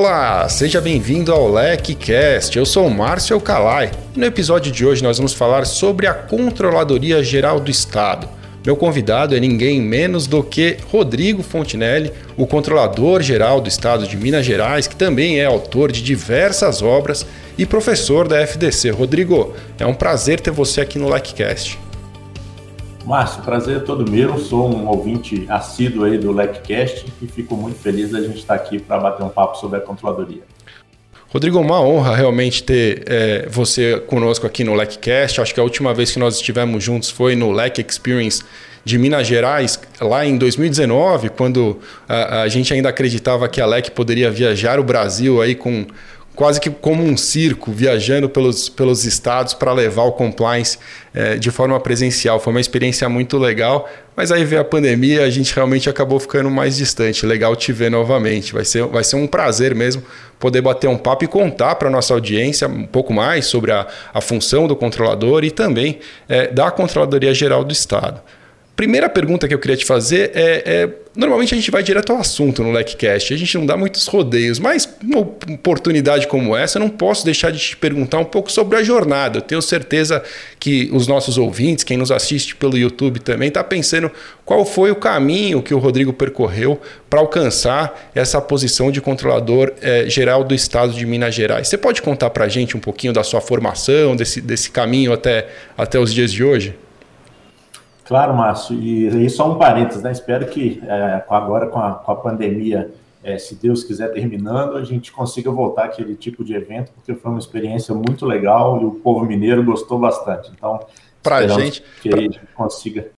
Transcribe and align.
olá! 0.00 0.48
Seja 0.48 0.80
bem-vindo 0.80 1.30
ao 1.30 1.52
LecCast. 1.52 2.56
Eu 2.56 2.64
sou 2.64 2.86
o 2.86 2.90
Márcio 2.90 3.34
Alcalai 3.34 3.90
no 4.16 4.24
episódio 4.24 4.72
de 4.72 4.86
hoje 4.86 5.02
nós 5.02 5.18
vamos 5.18 5.34
falar 5.34 5.66
sobre 5.66 6.06
a 6.06 6.14
Controladoria 6.14 7.22
Geral 7.22 7.60
do 7.60 7.70
Estado. 7.70 8.26
Meu 8.64 8.76
convidado 8.76 9.36
é 9.36 9.40
ninguém 9.40 9.78
menos 9.78 10.26
do 10.26 10.42
que 10.42 10.78
Rodrigo 10.90 11.42
Fontinelli, 11.42 12.12
o 12.34 12.46
controlador 12.46 13.20
geral 13.20 13.60
do 13.60 13.68
Estado 13.68 14.06
de 14.06 14.16
Minas 14.16 14.46
Gerais, 14.46 14.86
que 14.86 14.96
também 14.96 15.38
é 15.38 15.44
autor 15.44 15.92
de 15.92 16.02
diversas 16.02 16.80
obras 16.80 17.26
e 17.58 17.66
professor 17.66 18.26
da 18.26 18.40
FDC. 18.40 18.88
Rodrigo, 18.88 19.54
é 19.78 19.84
um 19.84 19.92
prazer 19.92 20.40
ter 20.40 20.50
você 20.50 20.80
aqui 20.80 20.98
no 20.98 21.10
LecCast. 21.10 21.78
Márcio, 23.10 23.42
prazer 23.42 23.78
é 23.78 23.80
todo 23.80 24.08
meu. 24.08 24.38
Sou 24.38 24.72
um 24.72 24.86
ouvinte 24.86 25.44
assíduo 25.48 26.04
aí 26.04 26.16
do 26.16 26.30
LecCast 26.30 27.12
e 27.20 27.26
fico 27.26 27.56
muito 27.56 27.76
feliz 27.80 28.12
da 28.12 28.22
gente 28.22 28.38
estar 28.38 28.54
aqui 28.54 28.78
para 28.78 29.00
bater 29.00 29.24
um 29.24 29.28
papo 29.28 29.58
sobre 29.58 29.78
a 29.78 29.80
controladoria. 29.80 30.42
Rodrigo, 31.26 31.58
uma 31.58 31.80
honra 31.80 32.14
realmente 32.14 32.62
ter 32.62 33.02
é, 33.08 33.48
você 33.48 33.98
conosco 34.06 34.46
aqui 34.46 34.62
no 34.62 34.76
LecCast. 34.76 35.40
Acho 35.40 35.52
que 35.52 35.58
a 35.58 35.62
última 35.64 35.92
vez 35.92 36.12
que 36.12 36.20
nós 36.20 36.36
estivemos 36.36 36.84
juntos 36.84 37.10
foi 37.10 37.34
no 37.34 37.50
Lec 37.50 37.80
Experience 37.80 38.44
de 38.84 38.96
Minas 38.96 39.26
Gerais, 39.26 39.80
lá 40.00 40.24
em 40.24 40.38
2019, 40.38 41.30
quando 41.30 41.80
a, 42.08 42.42
a 42.42 42.48
gente 42.48 42.72
ainda 42.72 42.90
acreditava 42.90 43.48
que 43.48 43.60
a 43.60 43.66
LEC 43.66 43.90
poderia 43.90 44.30
viajar 44.30 44.78
o 44.78 44.84
Brasil 44.84 45.42
aí 45.42 45.56
com 45.56 45.84
quase 46.40 46.58
que 46.58 46.70
como 46.70 47.04
um 47.04 47.18
circo, 47.18 47.70
viajando 47.70 48.26
pelos, 48.26 48.70
pelos 48.70 49.04
estados 49.04 49.52
para 49.52 49.74
levar 49.74 50.04
o 50.04 50.12
compliance 50.12 50.78
é, 51.12 51.36
de 51.36 51.50
forma 51.50 51.78
presencial. 51.78 52.40
Foi 52.40 52.50
uma 52.50 52.60
experiência 52.62 53.06
muito 53.10 53.36
legal, 53.36 53.86
mas 54.16 54.32
aí 54.32 54.42
veio 54.42 54.62
a 54.62 54.64
pandemia, 54.64 55.22
a 55.22 55.28
gente 55.28 55.54
realmente 55.54 55.90
acabou 55.90 56.18
ficando 56.18 56.50
mais 56.50 56.78
distante. 56.78 57.26
Legal 57.26 57.54
te 57.54 57.74
ver 57.74 57.90
novamente. 57.90 58.54
Vai 58.54 58.64
ser, 58.64 58.86
vai 58.86 59.04
ser 59.04 59.16
um 59.16 59.26
prazer 59.26 59.74
mesmo 59.74 60.02
poder 60.38 60.62
bater 60.62 60.88
um 60.88 60.96
papo 60.96 61.24
e 61.24 61.28
contar 61.28 61.74
para 61.74 61.88
a 61.88 61.90
nossa 61.90 62.14
audiência 62.14 62.66
um 62.66 62.86
pouco 62.86 63.12
mais 63.12 63.44
sobre 63.44 63.70
a, 63.70 63.86
a 64.14 64.22
função 64.22 64.66
do 64.66 64.74
controlador 64.74 65.44
e 65.44 65.50
também 65.50 65.98
é, 66.26 66.46
da 66.46 66.70
Controladoria 66.70 67.34
Geral 67.34 67.62
do 67.62 67.72
Estado. 67.74 68.18
Primeira 68.80 69.10
pergunta 69.10 69.46
que 69.46 69.52
eu 69.52 69.58
queria 69.58 69.76
te 69.76 69.84
fazer 69.84 70.30
é, 70.34 70.62
é 70.64 70.88
normalmente 71.14 71.52
a 71.52 71.56
gente 71.58 71.70
vai 71.70 71.82
direto 71.82 72.14
ao 72.14 72.18
assunto 72.18 72.62
no 72.62 72.72
LecCast, 72.72 73.34
a 73.34 73.36
gente 73.36 73.58
não 73.58 73.66
dá 73.66 73.76
muitos 73.76 74.06
rodeios, 74.06 74.58
mas 74.58 74.88
uma 75.04 75.18
oportunidade 75.20 76.26
como 76.26 76.56
essa, 76.56 76.78
eu 76.78 76.80
não 76.80 76.88
posso 76.88 77.22
deixar 77.22 77.52
de 77.52 77.58
te 77.58 77.76
perguntar 77.76 78.18
um 78.20 78.24
pouco 78.24 78.50
sobre 78.50 78.78
a 78.78 78.82
jornada. 78.82 79.36
Eu 79.36 79.42
tenho 79.42 79.60
certeza 79.60 80.22
que 80.58 80.88
os 80.94 81.06
nossos 81.06 81.36
ouvintes, 81.36 81.84
quem 81.84 81.98
nos 81.98 82.10
assiste 82.10 82.56
pelo 82.56 82.78
YouTube 82.78 83.20
também, 83.20 83.48
está 83.48 83.62
pensando 83.62 84.10
qual 84.46 84.64
foi 84.64 84.90
o 84.90 84.96
caminho 84.96 85.60
que 85.60 85.74
o 85.74 85.78
Rodrigo 85.78 86.14
percorreu 86.14 86.80
para 87.10 87.20
alcançar 87.20 88.10
essa 88.14 88.40
posição 88.40 88.90
de 88.90 89.02
controlador 89.02 89.74
é, 89.82 90.08
geral 90.08 90.42
do 90.42 90.54
Estado 90.54 90.94
de 90.94 91.04
Minas 91.04 91.34
Gerais. 91.34 91.68
Você 91.68 91.76
pode 91.76 92.00
contar 92.00 92.30
para 92.30 92.46
a 92.46 92.48
gente 92.48 92.78
um 92.78 92.80
pouquinho 92.80 93.12
da 93.12 93.22
sua 93.22 93.42
formação, 93.42 94.16
desse, 94.16 94.40
desse 94.40 94.70
caminho 94.70 95.12
até, 95.12 95.48
até 95.76 95.98
os 96.00 96.14
dias 96.14 96.32
de 96.32 96.42
hoje? 96.42 96.74
Claro, 98.10 98.34
Márcio. 98.34 98.74
E, 98.74 99.06
e 99.24 99.30
só 99.30 99.48
um 99.48 99.56
parênteses, 99.56 100.02
né? 100.02 100.10
Espero 100.10 100.44
que 100.48 100.82
é, 100.84 101.24
agora 101.30 101.68
com 101.68 101.78
a, 101.78 101.94
com 101.94 102.10
a 102.10 102.16
pandemia, 102.16 102.90
é, 103.22 103.38
se 103.38 103.54
Deus 103.54 103.84
quiser 103.84 104.12
terminando, 104.12 104.76
a 104.76 104.82
gente 104.82 105.12
consiga 105.12 105.48
voltar 105.48 105.84
àquele 105.84 106.16
tipo 106.16 106.42
de 106.42 106.52
evento, 106.52 106.90
porque 106.90 107.14
foi 107.14 107.30
uma 107.30 107.38
experiência 107.38 107.94
muito 107.94 108.26
legal 108.26 108.82
e 108.82 108.84
o 108.84 108.90
povo 108.90 109.24
mineiro 109.24 109.62
gostou 109.62 109.96
bastante. 109.96 110.50
Então, 110.50 110.80
para 111.22 111.46
gente 111.46 111.84
que 112.02 112.08
pra... 112.08 112.18
a 112.18 112.22
gente 112.22 112.40
consiga 112.52 113.12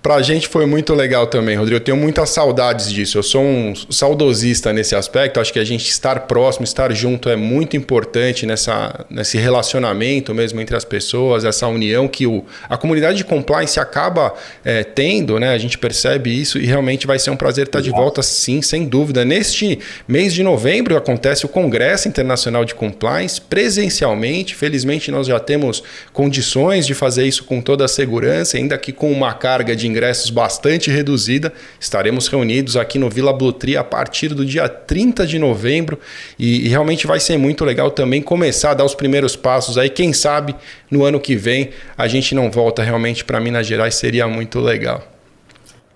para 0.00 0.14
a 0.14 0.22
gente 0.22 0.46
foi 0.46 0.64
muito 0.64 0.94
legal 0.94 1.26
também, 1.26 1.56
Rodrigo. 1.56 1.76
Eu 1.76 1.84
tenho 1.84 1.96
muitas 1.96 2.30
saudades 2.30 2.90
disso. 2.90 3.18
Eu 3.18 3.22
sou 3.22 3.42
um 3.42 3.74
saudosista 3.90 4.72
nesse 4.72 4.94
aspecto. 4.94 5.40
Acho 5.40 5.52
que 5.52 5.58
a 5.58 5.64
gente 5.64 5.88
estar 5.88 6.20
próximo, 6.20 6.64
estar 6.64 6.92
junto 6.92 7.28
é 7.28 7.34
muito 7.34 7.76
importante 7.76 8.46
nessa, 8.46 9.04
nesse 9.10 9.36
relacionamento 9.38 10.32
mesmo 10.32 10.60
entre 10.60 10.76
as 10.76 10.84
pessoas, 10.84 11.44
essa 11.44 11.66
união 11.66 12.06
que 12.06 12.26
o, 12.26 12.44
a 12.68 12.76
comunidade 12.76 13.18
de 13.18 13.24
compliance 13.24 13.80
acaba 13.80 14.34
é, 14.64 14.84
tendo, 14.84 15.38
né? 15.38 15.52
A 15.52 15.58
gente 15.58 15.76
percebe 15.76 16.30
isso 16.30 16.58
e 16.58 16.66
realmente 16.66 17.06
vai 17.06 17.18
ser 17.18 17.30
um 17.30 17.36
prazer 17.36 17.66
estar 17.66 17.80
de 17.80 17.90
volta, 17.90 18.22
sim, 18.22 18.62
sem 18.62 18.86
dúvida. 18.86 19.24
Neste 19.24 19.80
mês 20.06 20.32
de 20.32 20.44
novembro 20.44 20.96
acontece 20.96 21.44
o 21.44 21.48
Congresso 21.48 22.06
Internacional 22.06 22.64
de 22.64 22.74
Compliance 22.74 23.40
presencialmente. 23.40 24.54
Felizmente, 24.54 25.10
nós 25.10 25.26
já 25.26 25.40
temos 25.40 25.82
condições 26.12 26.86
de 26.86 26.94
fazer 26.94 27.26
isso 27.26 27.42
com 27.44 27.60
toda 27.60 27.84
a 27.84 27.88
segurança, 27.88 28.56
ainda 28.56 28.78
que 28.78 28.92
com 28.92 29.10
uma 29.10 29.34
carga 29.34 29.74
de 29.74 29.88
ingressos 29.98 30.30
bastante 30.30 30.90
reduzida. 30.90 31.52
Estaremos 31.80 32.28
reunidos 32.28 32.76
aqui 32.76 32.98
no 32.98 33.10
Vila 33.10 33.32
Blutri 33.32 33.76
a 33.76 33.82
partir 33.82 34.28
do 34.28 34.46
dia 34.46 34.68
30 34.68 35.26
de 35.26 35.38
novembro 35.38 35.98
e, 36.38 36.66
e, 36.66 36.68
realmente 36.68 37.06
vai 37.06 37.18
ser 37.18 37.36
muito 37.36 37.64
legal 37.64 37.90
também 37.90 38.22
começar 38.22 38.70
a 38.70 38.74
dar 38.74 38.84
os 38.84 38.94
primeiros 38.94 39.34
passos 39.34 39.76
aí. 39.76 39.90
Quem 39.90 40.12
sabe 40.12 40.54
no 40.88 41.04
ano 41.04 41.18
que 41.18 41.34
vem 41.34 41.70
a 41.96 42.06
gente 42.06 42.34
não 42.34 42.50
volta 42.50 42.82
realmente 42.82 43.24
para 43.24 43.40
Minas 43.40 43.66
Gerais, 43.66 43.96
seria 43.96 44.28
muito 44.28 44.60
legal. 44.60 45.02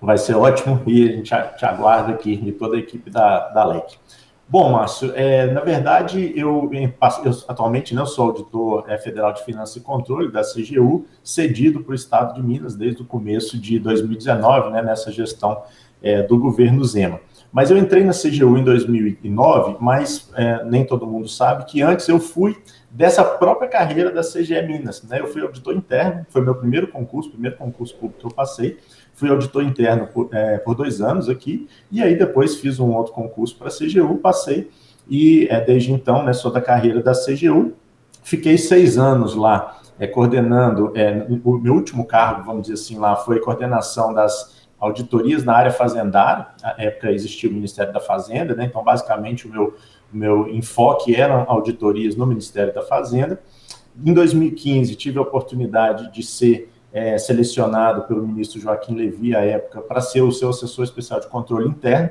Vai 0.00 0.18
ser 0.18 0.34
ótimo 0.34 0.82
e 0.84 1.08
a 1.08 1.12
gente 1.12 1.30
te 1.56 1.64
aguarda 1.64 2.12
aqui 2.12 2.42
e 2.44 2.50
toda 2.50 2.76
a 2.76 2.80
equipe 2.80 3.08
da, 3.08 3.50
da 3.50 3.64
LEC. 3.64 3.84
Bom, 4.52 4.70
Márcio, 4.70 5.12
é, 5.14 5.50
na 5.50 5.62
verdade, 5.62 6.30
eu, 6.36 6.70
eu 6.74 7.32
atualmente 7.48 7.94
não 7.94 8.04
sou 8.04 8.26
auditor 8.26 8.84
é, 8.86 8.98
federal 8.98 9.32
de 9.32 9.42
finanças 9.46 9.76
e 9.76 9.80
controle 9.80 10.30
da 10.30 10.42
CGU, 10.42 11.06
cedido 11.24 11.82
para 11.82 11.92
o 11.92 11.94
Estado 11.94 12.34
de 12.34 12.42
Minas 12.42 12.74
desde 12.74 13.00
o 13.00 13.06
começo 13.06 13.58
de 13.58 13.78
2019, 13.78 14.68
né, 14.68 14.82
nessa 14.82 15.10
gestão 15.10 15.62
é, 16.02 16.20
do 16.20 16.38
governo 16.38 16.84
Zema. 16.84 17.18
Mas 17.50 17.70
eu 17.70 17.78
entrei 17.78 18.04
na 18.04 18.12
CGU 18.12 18.58
em 18.58 18.62
2009, 18.62 19.76
mas 19.80 20.30
é, 20.34 20.62
nem 20.64 20.84
todo 20.84 21.06
mundo 21.06 21.28
sabe 21.28 21.64
que 21.64 21.80
antes 21.80 22.06
eu 22.06 22.20
fui 22.20 22.54
dessa 22.90 23.24
própria 23.24 23.70
carreira 23.70 24.10
da 24.10 24.20
CGE 24.20 24.60
Minas. 24.66 25.02
Né? 25.02 25.20
Eu 25.20 25.28
fui 25.28 25.40
auditor 25.40 25.74
interno, 25.74 26.26
foi 26.28 26.42
meu 26.42 26.54
primeiro 26.54 26.88
concurso, 26.88 27.30
primeiro 27.30 27.56
concurso 27.56 27.94
público 27.94 28.20
que 28.20 28.26
eu 28.26 28.30
passei. 28.30 28.78
Fui 29.22 29.30
auditor 29.30 29.62
interno 29.62 30.08
por, 30.08 30.28
é, 30.32 30.58
por 30.58 30.74
dois 30.74 31.00
anos 31.00 31.28
aqui, 31.28 31.68
e 31.92 32.02
aí 32.02 32.18
depois 32.18 32.56
fiz 32.56 32.80
um 32.80 32.92
outro 32.92 33.12
concurso 33.12 33.56
para 33.56 33.68
a 33.68 33.70
CGU, 33.70 34.16
passei, 34.16 34.68
e 35.08 35.46
é, 35.48 35.60
desde 35.60 35.92
então, 35.92 36.24
né, 36.24 36.32
sou 36.32 36.50
da 36.50 36.60
carreira 36.60 37.00
da 37.00 37.12
CGU. 37.12 37.72
Fiquei 38.24 38.58
seis 38.58 38.98
anos 38.98 39.36
lá, 39.36 39.80
é, 39.96 40.08
coordenando, 40.08 40.90
é, 40.96 41.24
o 41.44 41.56
meu 41.56 41.74
último 41.74 42.04
cargo, 42.04 42.42
vamos 42.42 42.62
dizer 42.62 42.74
assim, 42.74 42.98
lá 42.98 43.14
foi 43.14 43.38
coordenação 43.38 44.12
das 44.12 44.66
auditorias 44.76 45.44
na 45.44 45.54
área 45.54 45.70
fazendária, 45.70 46.48
na 46.60 46.74
época 46.78 47.12
existia 47.12 47.48
o 47.48 47.52
Ministério 47.52 47.92
da 47.92 48.00
Fazenda, 48.00 48.56
né, 48.56 48.64
então 48.64 48.82
basicamente 48.82 49.46
o 49.46 49.52
meu, 49.52 49.76
o 50.12 50.16
meu 50.16 50.48
enfoque 50.48 51.14
eram 51.14 51.44
auditorias 51.46 52.16
no 52.16 52.26
Ministério 52.26 52.74
da 52.74 52.82
Fazenda. 52.82 53.40
Em 54.04 54.12
2015, 54.12 54.96
tive 54.96 55.20
a 55.20 55.22
oportunidade 55.22 56.12
de 56.12 56.24
ser 56.24 56.71
é, 56.92 57.16
selecionado 57.16 58.02
pelo 58.02 58.26
ministro 58.26 58.60
Joaquim 58.60 58.94
Levy, 58.94 59.34
à 59.34 59.40
época, 59.40 59.80
para 59.80 60.00
ser 60.00 60.22
o 60.22 60.30
seu 60.30 60.50
assessor 60.50 60.84
especial 60.84 61.20
de 61.20 61.28
controle 61.28 61.68
interno. 61.68 62.10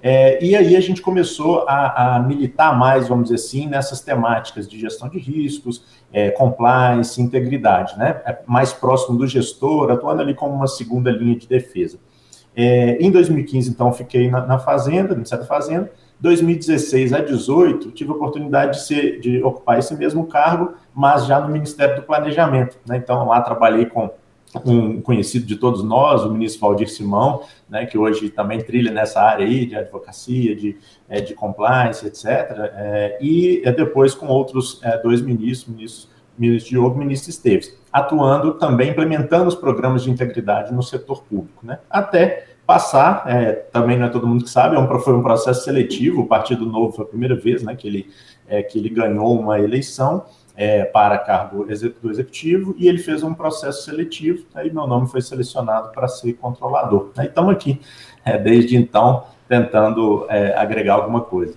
É, 0.00 0.42
e 0.44 0.54
aí 0.54 0.76
a 0.76 0.80
gente 0.80 1.02
começou 1.02 1.64
a, 1.68 2.16
a, 2.16 2.20
militar 2.20 2.76
mais, 2.76 3.08
vamos 3.08 3.24
dizer 3.30 3.36
assim, 3.36 3.66
nessas 3.66 4.00
temáticas 4.00 4.68
de 4.68 4.78
gestão 4.78 5.08
de 5.08 5.18
riscos, 5.18 5.82
é, 6.12 6.30
compliance, 6.30 7.20
integridade, 7.20 7.98
né? 7.98 8.20
É 8.24 8.38
mais 8.46 8.72
próximo 8.72 9.18
do 9.18 9.26
gestor, 9.26 9.90
atuando 9.90 10.22
ali 10.22 10.34
como 10.34 10.54
uma 10.54 10.68
segunda 10.68 11.10
linha 11.10 11.36
de 11.36 11.48
defesa. 11.48 11.98
É, 12.54 12.96
em 13.00 13.10
2015, 13.10 13.70
então, 13.70 13.92
fiquei 13.92 14.30
na, 14.30 14.46
na 14.46 14.58
Fazenda, 14.58 15.08
no 15.08 15.16
Ministério 15.16 15.44
da 15.44 15.48
Fazenda. 15.48 15.90
2016 16.20 17.12
a 17.12 17.20
18, 17.20 17.92
tive 17.92 18.10
a 18.10 18.14
oportunidade 18.14 18.78
de, 18.78 18.84
ser, 18.84 19.20
de 19.20 19.42
ocupar 19.42 19.78
esse 19.78 19.96
mesmo 19.96 20.26
cargo, 20.26 20.74
mas 20.94 21.26
já 21.26 21.40
no 21.40 21.48
Ministério 21.48 21.96
do 21.96 22.02
Planejamento. 22.02 22.76
Né? 22.86 22.96
Então, 22.96 23.26
lá 23.26 23.40
trabalhei 23.40 23.86
com 23.86 24.10
um 24.64 25.00
conhecido 25.00 25.46
de 25.46 25.56
todos 25.56 25.82
nós, 25.84 26.24
o 26.24 26.32
ministro 26.32 26.60
Valdir 26.60 26.88
Simão, 26.88 27.42
né, 27.68 27.86
que 27.86 27.98
hoje 27.98 28.30
também 28.30 28.58
trilha 28.60 28.90
nessa 28.90 29.20
área 29.20 29.46
aí 29.46 29.66
de 29.66 29.76
advocacia, 29.76 30.56
de, 30.56 30.76
é, 31.08 31.20
de 31.20 31.34
compliance, 31.34 32.06
etc. 32.06 32.24
É, 32.26 33.18
e 33.20 33.62
é, 33.64 33.72
depois 33.72 34.14
com 34.14 34.26
outros 34.26 34.80
é, 34.82 34.96
dois 34.98 35.20
ministros, 35.20 35.74
ministro, 35.74 36.10
ministro 36.38 36.70
Diogo 36.70 36.96
e 36.96 36.98
ministro 36.98 37.30
Esteves, 37.30 37.76
atuando 37.92 38.54
também, 38.54 38.90
implementando 38.90 39.48
os 39.48 39.54
programas 39.54 40.02
de 40.02 40.10
integridade 40.10 40.72
no 40.72 40.82
setor 40.82 41.22
público, 41.24 41.66
né, 41.66 41.78
até 41.90 42.46
passar, 42.68 43.22
é, 43.26 43.52
também 43.52 43.98
não 43.98 44.04
é 44.04 44.08
todo 44.10 44.26
mundo 44.26 44.44
que 44.44 44.50
sabe, 44.50 44.76
é 44.76 44.78
um, 44.78 45.00
foi 45.00 45.14
um 45.14 45.22
processo 45.22 45.64
seletivo, 45.64 46.20
o 46.20 46.26
Partido 46.26 46.66
Novo 46.66 46.92
foi 46.92 47.06
a 47.06 47.08
primeira 47.08 47.34
vez 47.34 47.62
né, 47.62 47.74
que, 47.74 47.88
ele, 47.88 48.10
é, 48.46 48.62
que 48.62 48.78
ele 48.78 48.90
ganhou 48.90 49.40
uma 49.40 49.58
eleição, 49.58 50.26
é, 50.54 50.84
para 50.84 51.16
cargo 51.16 51.64
do 51.64 52.10
executivo 52.10 52.74
e 52.76 52.88
ele 52.88 52.98
fez 52.98 53.22
um 53.22 53.32
processo 53.32 53.84
seletivo, 53.84 54.44
aí 54.54 54.70
meu 54.70 54.86
nome 54.86 55.08
foi 55.08 55.22
selecionado 55.22 55.92
para 55.92 56.08
ser 56.08 56.34
controlador. 56.34 57.10
Aí 57.16 57.28
estamos 57.28 57.52
aqui, 57.52 57.80
é, 58.22 58.36
desde 58.36 58.76
então, 58.76 59.24
tentando 59.48 60.26
é, 60.28 60.54
agregar 60.54 60.94
alguma 60.94 61.22
coisa. 61.22 61.54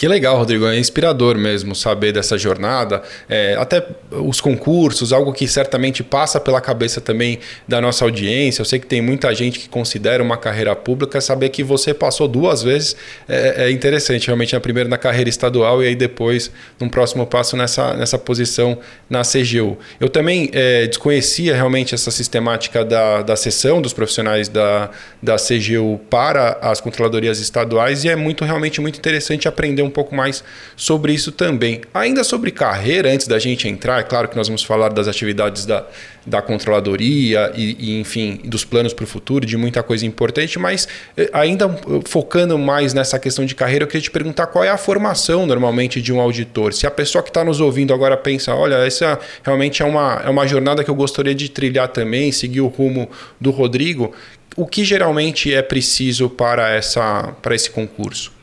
Que 0.00 0.08
legal, 0.08 0.38
Rodrigo. 0.38 0.66
É 0.66 0.78
inspirador 0.78 1.36
mesmo 1.36 1.74
saber 1.74 2.10
dessa 2.10 2.38
jornada. 2.38 3.02
É, 3.28 3.54
até 3.58 3.86
os 4.10 4.40
concursos, 4.40 5.12
algo 5.12 5.30
que 5.30 5.46
certamente 5.46 6.02
passa 6.02 6.40
pela 6.40 6.58
cabeça 6.58 7.02
também 7.02 7.38
da 7.68 7.82
nossa 7.82 8.06
audiência. 8.06 8.62
Eu 8.62 8.64
sei 8.64 8.78
que 8.78 8.86
tem 8.86 9.02
muita 9.02 9.34
gente 9.34 9.58
que 9.58 9.68
considera 9.68 10.22
uma 10.22 10.38
carreira 10.38 10.74
pública. 10.74 11.20
Saber 11.20 11.50
que 11.50 11.62
você 11.62 11.92
passou 11.92 12.26
duas 12.26 12.62
vezes 12.62 12.96
é, 13.28 13.66
é 13.66 13.70
interessante. 13.70 14.28
Realmente, 14.28 14.56
a 14.56 14.60
primeira 14.60 14.88
na 14.88 14.96
carreira 14.96 15.28
estadual 15.28 15.82
e 15.82 15.88
aí 15.88 15.94
depois, 15.94 16.50
num 16.80 16.88
próximo 16.88 17.26
passo, 17.26 17.54
nessa, 17.54 17.92
nessa 17.92 18.18
posição 18.18 18.78
na 19.06 19.20
CGU. 19.20 19.76
Eu 20.00 20.08
também 20.08 20.48
é, 20.54 20.86
desconhecia 20.86 21.54
realmente 21.54 21.94
essa 21.94 22.10
sistemática 22.10 22.86
da, 22.86 23.20
da 23.20 23.36
sessão 23.36 23.82
dos 23.82 23.92
profissionais 23.92 24.48
da, 24.48 24.88
da 25.22 25.36
CGU 25.36 26.00
para 26.08 26.56
as 26.62 26.80
controladorias 26.80 27.38
estaduais 27.38 28.02
e 28.02 28.08
é 28.08 28.16
muito 28.16 28.46
realmente 28.46 28.80
muito 28.80 28.98
interessante 28.98 29.46
aprender 29.46 29.82
um 29.82 29.89
um 29.90 29.92
pouco 29.92 30.14
mais 30.14 30.42
sobre 30.76 31.12
isso 31.12 31.30
também. 31.30 31.82
Ainda 31.92 32.24
sobre 32.24 32.50
carreira, 32.50 33.10
antes 33.10 33.26
da 33.26 33.38
gente 33.38 33.68
entrar, 33.68 34.00
é 34.00 34.02
claro 34.02 34.28
que 34.28 34.36
nós 34.36 34.48
vamos 34.48 34.62
falar 34.62 34.88
das 34.90 35.08
atividades 35.08 35.66
da, 35.66 35.84
da 36.24 36.40
controladoria 36.40 37.52
e, 37.54 37.76
e 37.78 38.00
enfim, 38.00 38.40
dos 38.44 38.64
planos 38.64 38.92
para 38.92 39.04
o 39.04 39.06
futuro, 39.06 39.44
de 39.44 39.56
muita 39.56 39.82
coisa 39.82 40.06
importante, 40.06 40.58
mas 40.58 40.88
eh, 41.16 41.28
ainda 41.32 41.68
focando 42.06 42.58
mais 42.58 42.94
nessa 42.94 43.18
questão 43.18 43.44
de 43.44 43.54
carreira, 43.54 43.84
eu 43.84 43.88
queria 43.88 44.02
te 44.02 44.10
perguntar 44.10 44.46
qual 44.46 44.64
é 44.64 44.68
a 44.68 44.76
formação 44.76 45.46
normalmente 45.46 46.00
de 46.00 46.12
um 46.12 46.20
auditor. 46.20 46.72
Se 46.72 46.86
a 46.86 46.90
pessoa 46.90 47.22
que 47.22 47.30
está 47.30 47.44
nos 47.44 47.60
ouvindo 47.60 47.92
agora 47.92 48.16
pensa, 48.16 48.54
olha, 48.54 48.76
essa 48.76 49.18
realmente 49.42 49.82
é 49.82 49.84
uma, 49.84 50.22
é 50.24 50.30
uma 50.30 50.46
jornada 50.46 50.84
que 50.84 50.90
eu 50.90 50.94
gostaria 50.94 51.34
de 51.34 51.48
trilhar 51.48 51.88
também, 51.88 52.30
seguir 52.32 52.60
o 52.60 52.68
rumo 52.68 53.10
do 53.40 53.50
Rodrigo, 53.50 54.12
o 54.56 54.66
que 54.66 54.84
geralmente 54.84 55.52
é 55.54 55.62
preciso 55.62 56.28
para, 56.28 56.68
essa, 56.70 57.34
para 57.40 57.54
esse 57.54 57.70
concurso? 57.70 58.39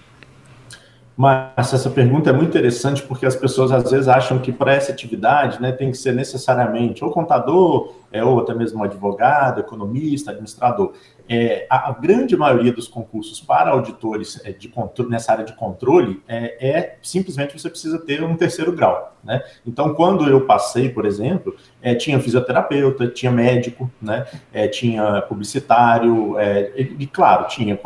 Mas 1.18 1.74
essa 1.74 1.90
pergunta 1.90 2.30
é 2.30 2.34
muito 2.34 2.50
interessante 2.50 3.02
porque 3.02 3.26
as 3.26 3.36
pessoas 3.36 3.72
às 3.72 3.90
vezes 3.90 4.08
acham 4.08 4.38
que 4.38 4.52
para 4.52 4.74
essa 4.74 4.92
atividade 4.92 5.60
né, 5.60 5.72
tem 5.72 5.90
que 5.90 5.98
ser 5.98 6.14
necessariamente 6.14 7.04
ou 7.04 7.10
contador, 7.10 7.92
é, 8.12 8.24
ou 8.24 8.40
até 8.40 8.54
mesmo 8.54 8.84
advogado, 8.84 9.60
economista, 9.60 10.30
administrador. 10.30 10.94
É, 11.28 11.66
a, 11.70 11.90
a, 11.90 11.94
grande 11.94 12.38
maioria 12.38 12.72
dos 12.72 12.88
concursos 12.88 13.42
para 13.42 13.72
auditores 13.72 14.40
é, 14.46 14.52
de 14.52 14.70
controle, 14.70 15.10
nessa 15.10 15.32
área 15.32 15.44
de 15.44 15.54
controle 15.54 16.22
é, 16.28 16.70
é, 16.70 16.98
simplesmente 17.02 17.60
você 17.60 17.70
precisa 17.70 17.98
ter 17.98 18.24
um 18.24 18.38
terceiro 18.38 18.72
grau. 18.72 19.18
Né? 19.24 19.42
Então, 19.66 19.96
quando 19.96 20.30
eu 20.30 20.46
passei, 20.46 20.88
por 20.88 21.06
exemplo, 21.06 21.56
é, 21.82 21.94
tinha 21.96 22.20
fisioterapeuta, 22.20 23.08
tinha 23.08 23.32
médico, 23.32 23.90
né? 24.02 24.26
É, 24.52 24.68
tinha 24.68 25.22
publicitário, 25.22 26.38
é, 26.38 26.72
e, 26.76 27.06
claro, 27.08 27.48
tinha 27.48 27.80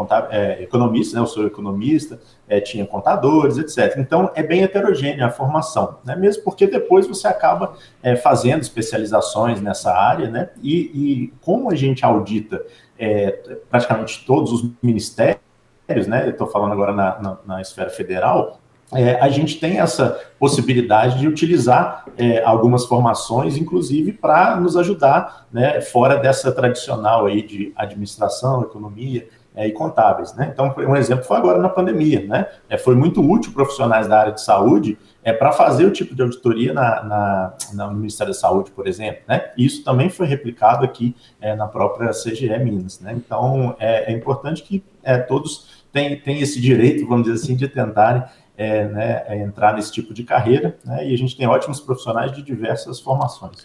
economista, 0.59 1.15
né? 1.15 1.21
eu 1.21 1.27
sou 1.27 1.45
economista, 1.45 2.19
tinha 2.65 2.85
contadores, 2.85 3.57
etc. 3.57 3.97
Então, 3.97 4.29
é 4.35 4.43
bem 4.43 4.61
heterogênea 4.61 5.27
a 5.27 5.29
formação, 5.29 5.99
né? 6.03 6.15
mesmo 6.15 6.43
porque 6.43 6.67
depois 6.67 7.07
você 7.07 7.27
acaba 7.27 7.73
fazendo 8.21 8.61
especializações 8.61 9.61
nessa 9.61 9.93
área, 9.93 10.29
né? 10.29 10.49
e, 10.61 10.91
e 10.93 11.33
como 11.41 11.71
a 11.71 11.75
gente 11.75 12.03
audita 12.03 12.61
é, 13.01 13.31
praticamente 13.69 14.23
todos 14.25 14.51
os 14.51 14.71
ministérios, 14.81 15.41
né? 16.07 16.29
Estou 16.29 16.47
falando 16.47 16.71
agora 16.71 16.93
na, 16.93 17.19
na, 17.19 17.37
na 17.45 17.61
esfera 17.61 17.89
federal, 17.89 18.60
é, 18.93 19.19
a 19.21 19.29
gente 19.29 19.59
tem 19.59 19.79
essa 19.79 20.19
possibilidade 20.37 21.19
de 21.19 21.27
utilizar 21.27 22.05
é, 22.17 22.43
algumas 22.43 22.85
formações, 22.85 23.57
inclusive 23.57 24.13
para 24.13 24.57
nos 24.57 24.75
ajudar, 24.75 25.47
né, 25.51 25.79
fora 25.81 26.17
dessa 26.17 26.51
tradicional 26.51 27.25
aí 27.25 27.41
de 27.41 27.71
administração, 27.75 28.61
economia 28.61 29.27
é, 29.55 29.67
e 29.67 29.71
contábeis, 29.71 30.33
né? 30.33 30.49
Então, 30.53 30.73
um 30.77 30.95
exemplo 30.95 31.25
foi 31.25 31.35
agora 31.35 31.59
na 31.59 31.67
pandemia, 31.67 32.25
né? 32.25 32.47
É, 32.69 32.77
foi 32.77 32.95
muito 32.95 33.21
útil 33.21 33.51
profissionais 33.51 34.07
da 34.07 34.17
área 34.17 34.31
de 34.31 34.41
saúde 34.41 34.97
é, 35.23 35.33
para 35.33 35.51
fazer 35.51 35.85
o 35.85 35.91
tipo 35.91 36.15
de 36.15 36.21
auditoria 36.21 36.73
na, 36.73 37.53
na, 37.73 37.87
no 37.89 37.95
Ministério 37.95 38.33
da 38.33 38.39
Saúde, 38.39 38.71
por 38.71 38.87
exemplo. 38.87 39.21
Né? 39.27 39.51
Isso 39.57 39.83
também 39.83 40.09
foi 40.09 40.25
replicado 40.25 40.85
aqui 40.85 41.15
é, 41.39 41.53
na 41.53 41.67
própria 41.67 42.11
CGE 42.11 42.57
Minas. 42.59 42.99
Né? 43.01 43.13
Então, 43.15 43.75
é, 43.77 44.11
é 44.11 44.15
importante 44.15 44.63
que 44.63 44.83
todos 45.27 45.83
tenham, 45.91 46.19
tenham 46.21 46.41
esse 46.41 46.59
direito, 46.59 47.07
vamos 47.07 47.25
dizer 47.25 47.43
assim, 47.43 47.55
de 47.55 47.67
tentarem 47.67 48.23
é, 48.61 48.87
né, 48.87 49.23
é, 49.25 49.37
entrar 49.41 49.73
nesse 49.73 49.91
tipo 49.91 50.13
de 50.13 50.23
carreira. 50.23 50.77
Né? 50.85 51.09
E 51.09 51.13
a 51.13 51.17
gente 51.17 51.35
tem 51.35 51.47
ótimos 51.47 51.79
profissionais 51.79 52.31
de 52.31 52.43
diversas 52.43 52.99
formações. 52.99 53.63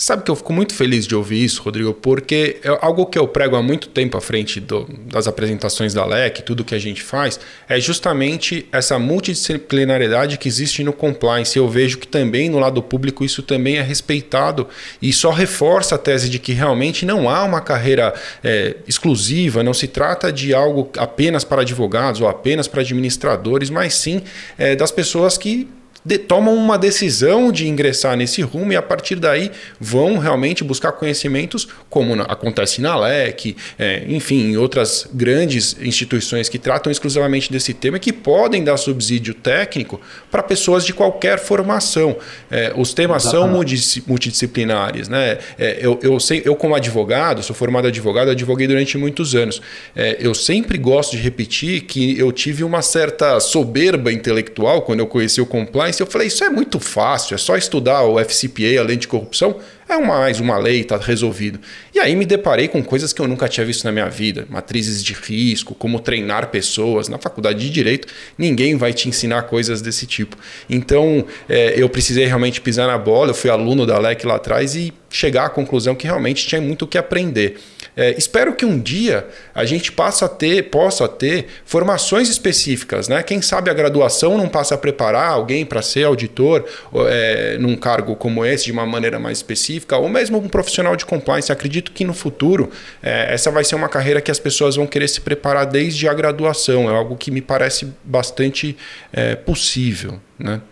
Sabe 0.00 0.22
que 0.22 0.30
eu 0.30 0.36
fico 0.36 0.52
muito 0.52 0.72
feliz 0.72 1.06
de 1.06 1.14
ouvir 1.14 1.44
isso, 1.44 1.62
Rodrigo, 1.62 1.92
porque 1.92 2.58
é 2.64 2.68
algo 2.80 3.04
que 3.04 3.18
eu 3.18 3.28
prego 3.28 3.56
há 3.56 3.62
muito 3.62 3.88
tempo 3.88 4.16
à 4.16 4.20
frente 4.20 4.58
do, 4.58 4.88
das 5.06 5.26
apresentações 5.26 5.92
da 5.92 6.06
LEC, 6.06 6.42
tudo 6.42 6.64
que 6.64 6.74
a 6.74 6.78
gente 6.78 7.02
faz, 7.02 7.38
é 7.68 7.78
justamente 7.78 8.66
essa 8.72 8.98
multidisciplinariedade 8.98 10.38
que 10.38 10.48
existe 10.48 10.82
no 10.82 10.92
compliance. 10.92 11.58
Eu 11.58 11.68
vejo 11.68 11.98
que 11.98 12.06
também 12.06 12.48
no 12.48 12.58
lado 12.58 12.82
público 12.82 13.24
isso 13.24 13.42
também 13.42 13.76
é 13.76 13.82
respeitado 13.82 14.66
e 15.02 15.12
só 15.12 15.30
reforça 15.32 15.96
a 15.96 15.98
tese 15.98 16.30
de 16.30 16.38
que 16.38 16.52
realmente 16.52 17.04
não 17.04 17.28
há 17.28 17.44
uma 17.44 17.60
carreira 17.60 18.14
é, 18.42 18.76
exclusiva, 18.88 19.62
não 19.62 19.74
se 19.74 19.86
trata 19.86 20.32
de 20.32 20.54
algo 20.54 20.88
apenas 20.96 21.44
para 21.44 21.62
advogados 21.62 22.22
ou 22.22 22.28
apenas 22.28 22.66
para 22.66 22.80
administradores, 22.80 23.68
mas 23.68 23.92
sim 23.94 24.22
é, 24.56 24.74
das 24.74 24.90
pessoas 24.90 25.36
que 25.36 25.68
de, 26.04 26.18
tomam 26.18 26.54
uma 26.54 26.78
decisão 26.78 27.52
de 27.52 27.68
ingressar 27.68 28.16
nesse 28.16 28.42
rumo 28.42 28.72
e 28.72 28.76
a 28.76 28.82
partir 28.82 29.16
daí 29.16 29.50
vão 29.78 30.18
realmente 30.18 30.64
buscar 30.64 30.92
conhecimentos, 30.92 31.68
como 31.88 32.16
na, 32.16 32.24
acontece 32.24 32.80
na 32.80 32.96
LEC, 32.96 33.56
é, 33.78 34.04
enfim, 34.08 34.52
em 34.52 34.56
outras 34.56 35.06
grandes 35.12 35.76
instituições 35.80 36.48
que 36.48 36.58
tratam 36.58 36.90
exclusivamente 36.90 37.52
desse 37.52 37.74
tema 37.74 37.98
e 37.98 38.00
que 38.00 38.12
podem 38.12 38.64
dar 38.64 38.76
subsídio 38.76 39.34
técnico 39.34 40.00
para 40.30 40.42
pessoas 40.42 40.84
de 40.84 40.94
qualquer 40.94 41.38
formação. 41.38 42.16
É, 42.50 42.72
os 42.76 42.94
temas 42.94 43.24
Exatamente. 43.24 43.78
são 43.78 44.04
multidisciplinares. 44.06 45.08
Né? 45.08 45.38
É, 45.58 45.78
eu, 45.80 45.98
eu, 46.02 46.18
sei, 46.18 46.42
eu, 46.44 46.56
como 46.56 46.74
advogado, 46.74 47.42
sou 47.42 47.54
formado 47.54 47.88
advogado, 47.88 48.30
advoguei 48.30 48.66
durante 48.66 48.96
muitos 48.96 49.34
anos. 49.34 49.60
É, 49.94 50.16
eu 50.18 50.34
sempre 50.34 50.78
gosto 50.78 51.16
de 51.16 51.22
repetir 51.22 51.82
que 51.82 52.18
eu 52.18 52.32
tive 52.32 52.64
uma 52.64 52.82
certa 52.82 53.38
soberba 53.40 54.12
intelectual 54.12 54.82
quando 54.82 55.00
eu 55.00 55.06
conheci 55.06 55.40
o 55.40 55.46
compliance 55.46 55.89
eu 55.98 56.06
falei, 56.06 56.28
isso 56.28 56.44
é 56.44 56.48
muito 56.50 56.78
fácil, 56.78 57.34
é 57.34 57.38
só 57.38 57.56
estudar 57.56 58.04
o 58.04 58.20
FCPA, 58.20 58.78
a 58.78 58.82
lei 58.84 58.96
de 58.96 59.08
corrupção, 59.08 59.58
é 59.88 59.98
mais 59.98 60.38
uma 60.38 60.56
lei, 60.56 60.82
está 60.82 60.96
resolvido. 60.96 61.58
E 61.92 61.98
aí 61.98 62.14
me 62.14 62.24
deparei 62.24 62.68
com 62.68 62.80
coisas 62.82 63.12
que 63.12 63.20
eu 63.20 63.26
nunca 63.26 63.48
tinha 63.48 63.66
visto 63.66 63.82
na 63.84 63.90
minha 63.90 64.08
vida, 64.08 64.46
matrizes 64.48 65.02
de 65.02 65.12
risco, 65.14 65.74
como 65.74 65.98
treinar 65.98 66.48
pessoas. 66.48 67.08
Na 67.08 67.18
faculdade 67.18 67.58
de 67.58 67.70
Direito, 67.70 68.06
ninguém 68.38 68.76
vai 68.76 68.92
te 68.92 69.08
ensinar 69.08 69.42
coisas 69.42 69.82
desse 69.82 70.06
tipo. 70.06 70.36
Então, 70.68 71.24
é, 71.48 71.74
eu 71.76 71.88
precisei 71.88 72.26
realmente 72.26 72.60
pisar 72.60 72.86
na 72.86 72.98
bola, 72.98 73.30
eu 73.30 73.34
fui 73.34 73.50
aluno 73.50 73.84
da 73.84 73.98
LEC 73.98 74.24
lá 74.24 74.36
atrás 74.36 74.76
e 74.76 74.92
chegar 75.10 75.46
à 75.46 75.50
conclusão 75.50 75.94
que 75.96 76.06
realmente 76.06 76.46
tinha 76.46 76.60
muito 76.60 76.84
o 76.84 76.88
que 76.88 76.96
aprender. 76.96 77.58
É, 78.00 78.14
espero 78.16 78.54
que 78.54 78.64
um 78.64 78.80
dia 78.80 79.26
a 79.54 79.66
gente 79.66 79.92
possa 79.92 80.26
ter, 80.26 80.70
possa 80.70 81.06
ter 81.06 81.48
formações 81.66 82.30
específicas, 82.30 83.08
né? 83.08 83.22
Quem 83.22 83.42
sabe 83.42 83.68
a 83.68 83.74
graduação 83.74 84.38
não 84.38 84.48
passa 84.48 84.74
a 84.74 84.78
preparar 84.78 85.28
alguém 85.28 85.66
para 85.66 85.82
ser 85.82 86.04
auditor 86.04 86.64
é, 87.10 87.58
num 87.58 87.76
cargo 87.76 88.16
como 88.16 88.42
esse 88.42 88.64
de 88.64 88.72
uma 88.72 88.86
maneira 88.86 89.18
mais 89.18 89.36
específica, 89.36 89.98
ou 89.98 90.08
mesmo 90.08 90.38
um 90.38 90.48
profissional 90.48 90.96
de 90.96 91.04
compliance. 91.04 91.52
Acredito 91.52 91.92
que 91.92 92.02
no 92.02 92.14
futuro 92.14 92.70
é, 93.02 93.34
essa 93.34 93.50
vai 93.50 93.64
ser 93.64 93.74
uma 93.74 93.88
carreira 93.88 94.22
que 94.22 94.30
as 94.30 94.38
pessoas 94.38 94.76
vão 94.76 94.86
querer 94.86 95.08
se 95.08 95.20
preparar 95.20 95.66
desde 95.66 96.08
a 96.08 96.14
graduação. 96.14 96.88
É 96.88 96.96
algo 96.96 97.18
que 97.18 97.30
me 97.30 97.42
parece 97.42 97.92
bastante 98.02 98.78
é, 99.12 99.34
possível, 99.34 100.18
né? 100.38 100.62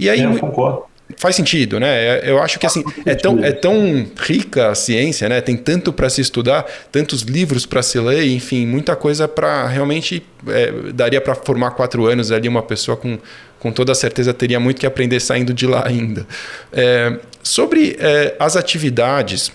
E 0.00 0.10
aí, 0.10 0.20
eu 0.20 0.36
concordo 0.36 0.91
faz 1.16 1.36
sentido, 1.36 1.78
né? 1.80 1.88
É, 1.88 2.30
eu 2.30 2.42
acho 2.42 2.58
que 2.58 2.66
assim 2.66 2.84
é 3.04 3.14
tão, 3.14 3.44
é 3.44 3.52
tão 3.52 4.06
rica 4.20 4.70
a 4.70 4.74
ciência, 4.74 5.28
né? 5.28 5.40
Tem 5.40 5.56
tanto 5.56 5.92
para 5.92 6.08
se 6.08 6.20
estudar, 6.20 6.64
tantos 6.90 7.22
livros 7.22 7.66
para 7.66 7.82
se 7.82 7.98
ler, 7.98 8.26
enfim, 8.26 8.66
muita 8.66 8.96
coisa 8.96 9.26
para 9.26 9.66
realmente 9.66 10.22
é, 10.48 10.72
daria 10.92 11.20
para 11.20 11.34
formar 11.34 11.72
quatro 11.72 12.06
anos 12.06 12.30
ali 12.32 12.48
uma 12.48 12.62
pessoa 12.62 12.96
com 12.96 13.18
com 13.62 13.70
toda 13.70 13.94
certeza 13.94 14.34
teria 14.34 14.58
muito 14.58 14.80
que 14.80 14.86
aprender 14.86 15.20
saindo 15.20 15.54
de 15.54 15.68
lá 15.68 15.86
ainda. 15.86 16.26
É, 16.72 17.16
sobre 17.44 17.96
é, 18.00 18.34
as 18.36 18.56
atividades 18.56 19.52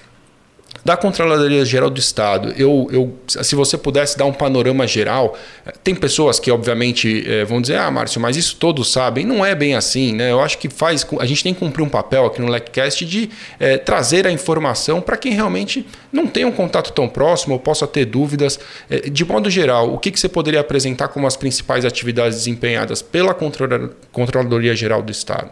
da 0.87 0.95
Controladoria 0.95 1.65
Geral 1.65 1.89
do 1.89 1.99
Estado, 1.99 2.53
eu, 2.57 2.87
eu, 2.93 3.13
se 3.27 3.55
você 3.57 3.77
pudesse 3.77 4.17
dar 4.17 4.23
um 4.23 4.31
panorama 4.31 4.87
geral, 4.87 5.37
tem 5.83 5.93
pessoas 5.93 6.39
que 6.39 6.49
obviamente 6.49 7.29
é, 7.29 7.43
vão 7.43 7.59
dizer, 7.59 7.75
ah, 7.75 7.91
Márcio, 7.91 8.21
mas 8.21 8.37
isso 8.37 8.55
todos 8.55 8.89
sabem. 8.89 9.25
Não 9.25 9.45
é 9.45 9.53
bem 9.53 9.75
assim, 9.75 10.13
né? 10.13 10.31
Eu 10.31 10.39
acho 10.39 10.57
que 10.57 10.69
faz. 10.69 11.05
A 11.19 11.25
gente 11.25 11.43
tem 11.43 11.53
que 11.53 11.59
cumprir 11.59 11.83
um 11.83 11.89
papel 11.89 12.25
aqui 12.25 12.41
no 12.41 12.47
LECCast 12.47 13.05
de 13.05 13.29
é, 13.59 13.77
trazer 13.77 14.25
a 14.25 14.31
informação 14.31 15.01
para 15.01 15.17
quem 15.17 15.33
realmente 15.33 15.85
não 16.09 16.25
tem 16.25 16.45
um 16.45 16.53
contato 16.53 16.93
tão 16.93 17.09
próximo 17.09 17.55
ou 17.55 17.59
possa 17.59 17.85
ter 17.85 18.05
dúvidas. 18.05 18.57
É, 18.89 19.09
de 19.09 19.25
modo 19.25 19.49
geral, 19.49 19.93
o 19.93 19.97
que, 19.97 20.09
que 20.09 20.17
você 20.17 20.29
poderia 20.29 20.61
apresentar 20.61 21.09
como 21.09 21.27
as 21.27 21.35
principais 21.35 21.83
atividades 21.83 22.37
desempenhadas 22.37 23.01
pela 23.01 23.33
Controladoria 23.33 24.73
Geral 24.73 25.01
do 25.01 25.11
Estado? 25.11 25.51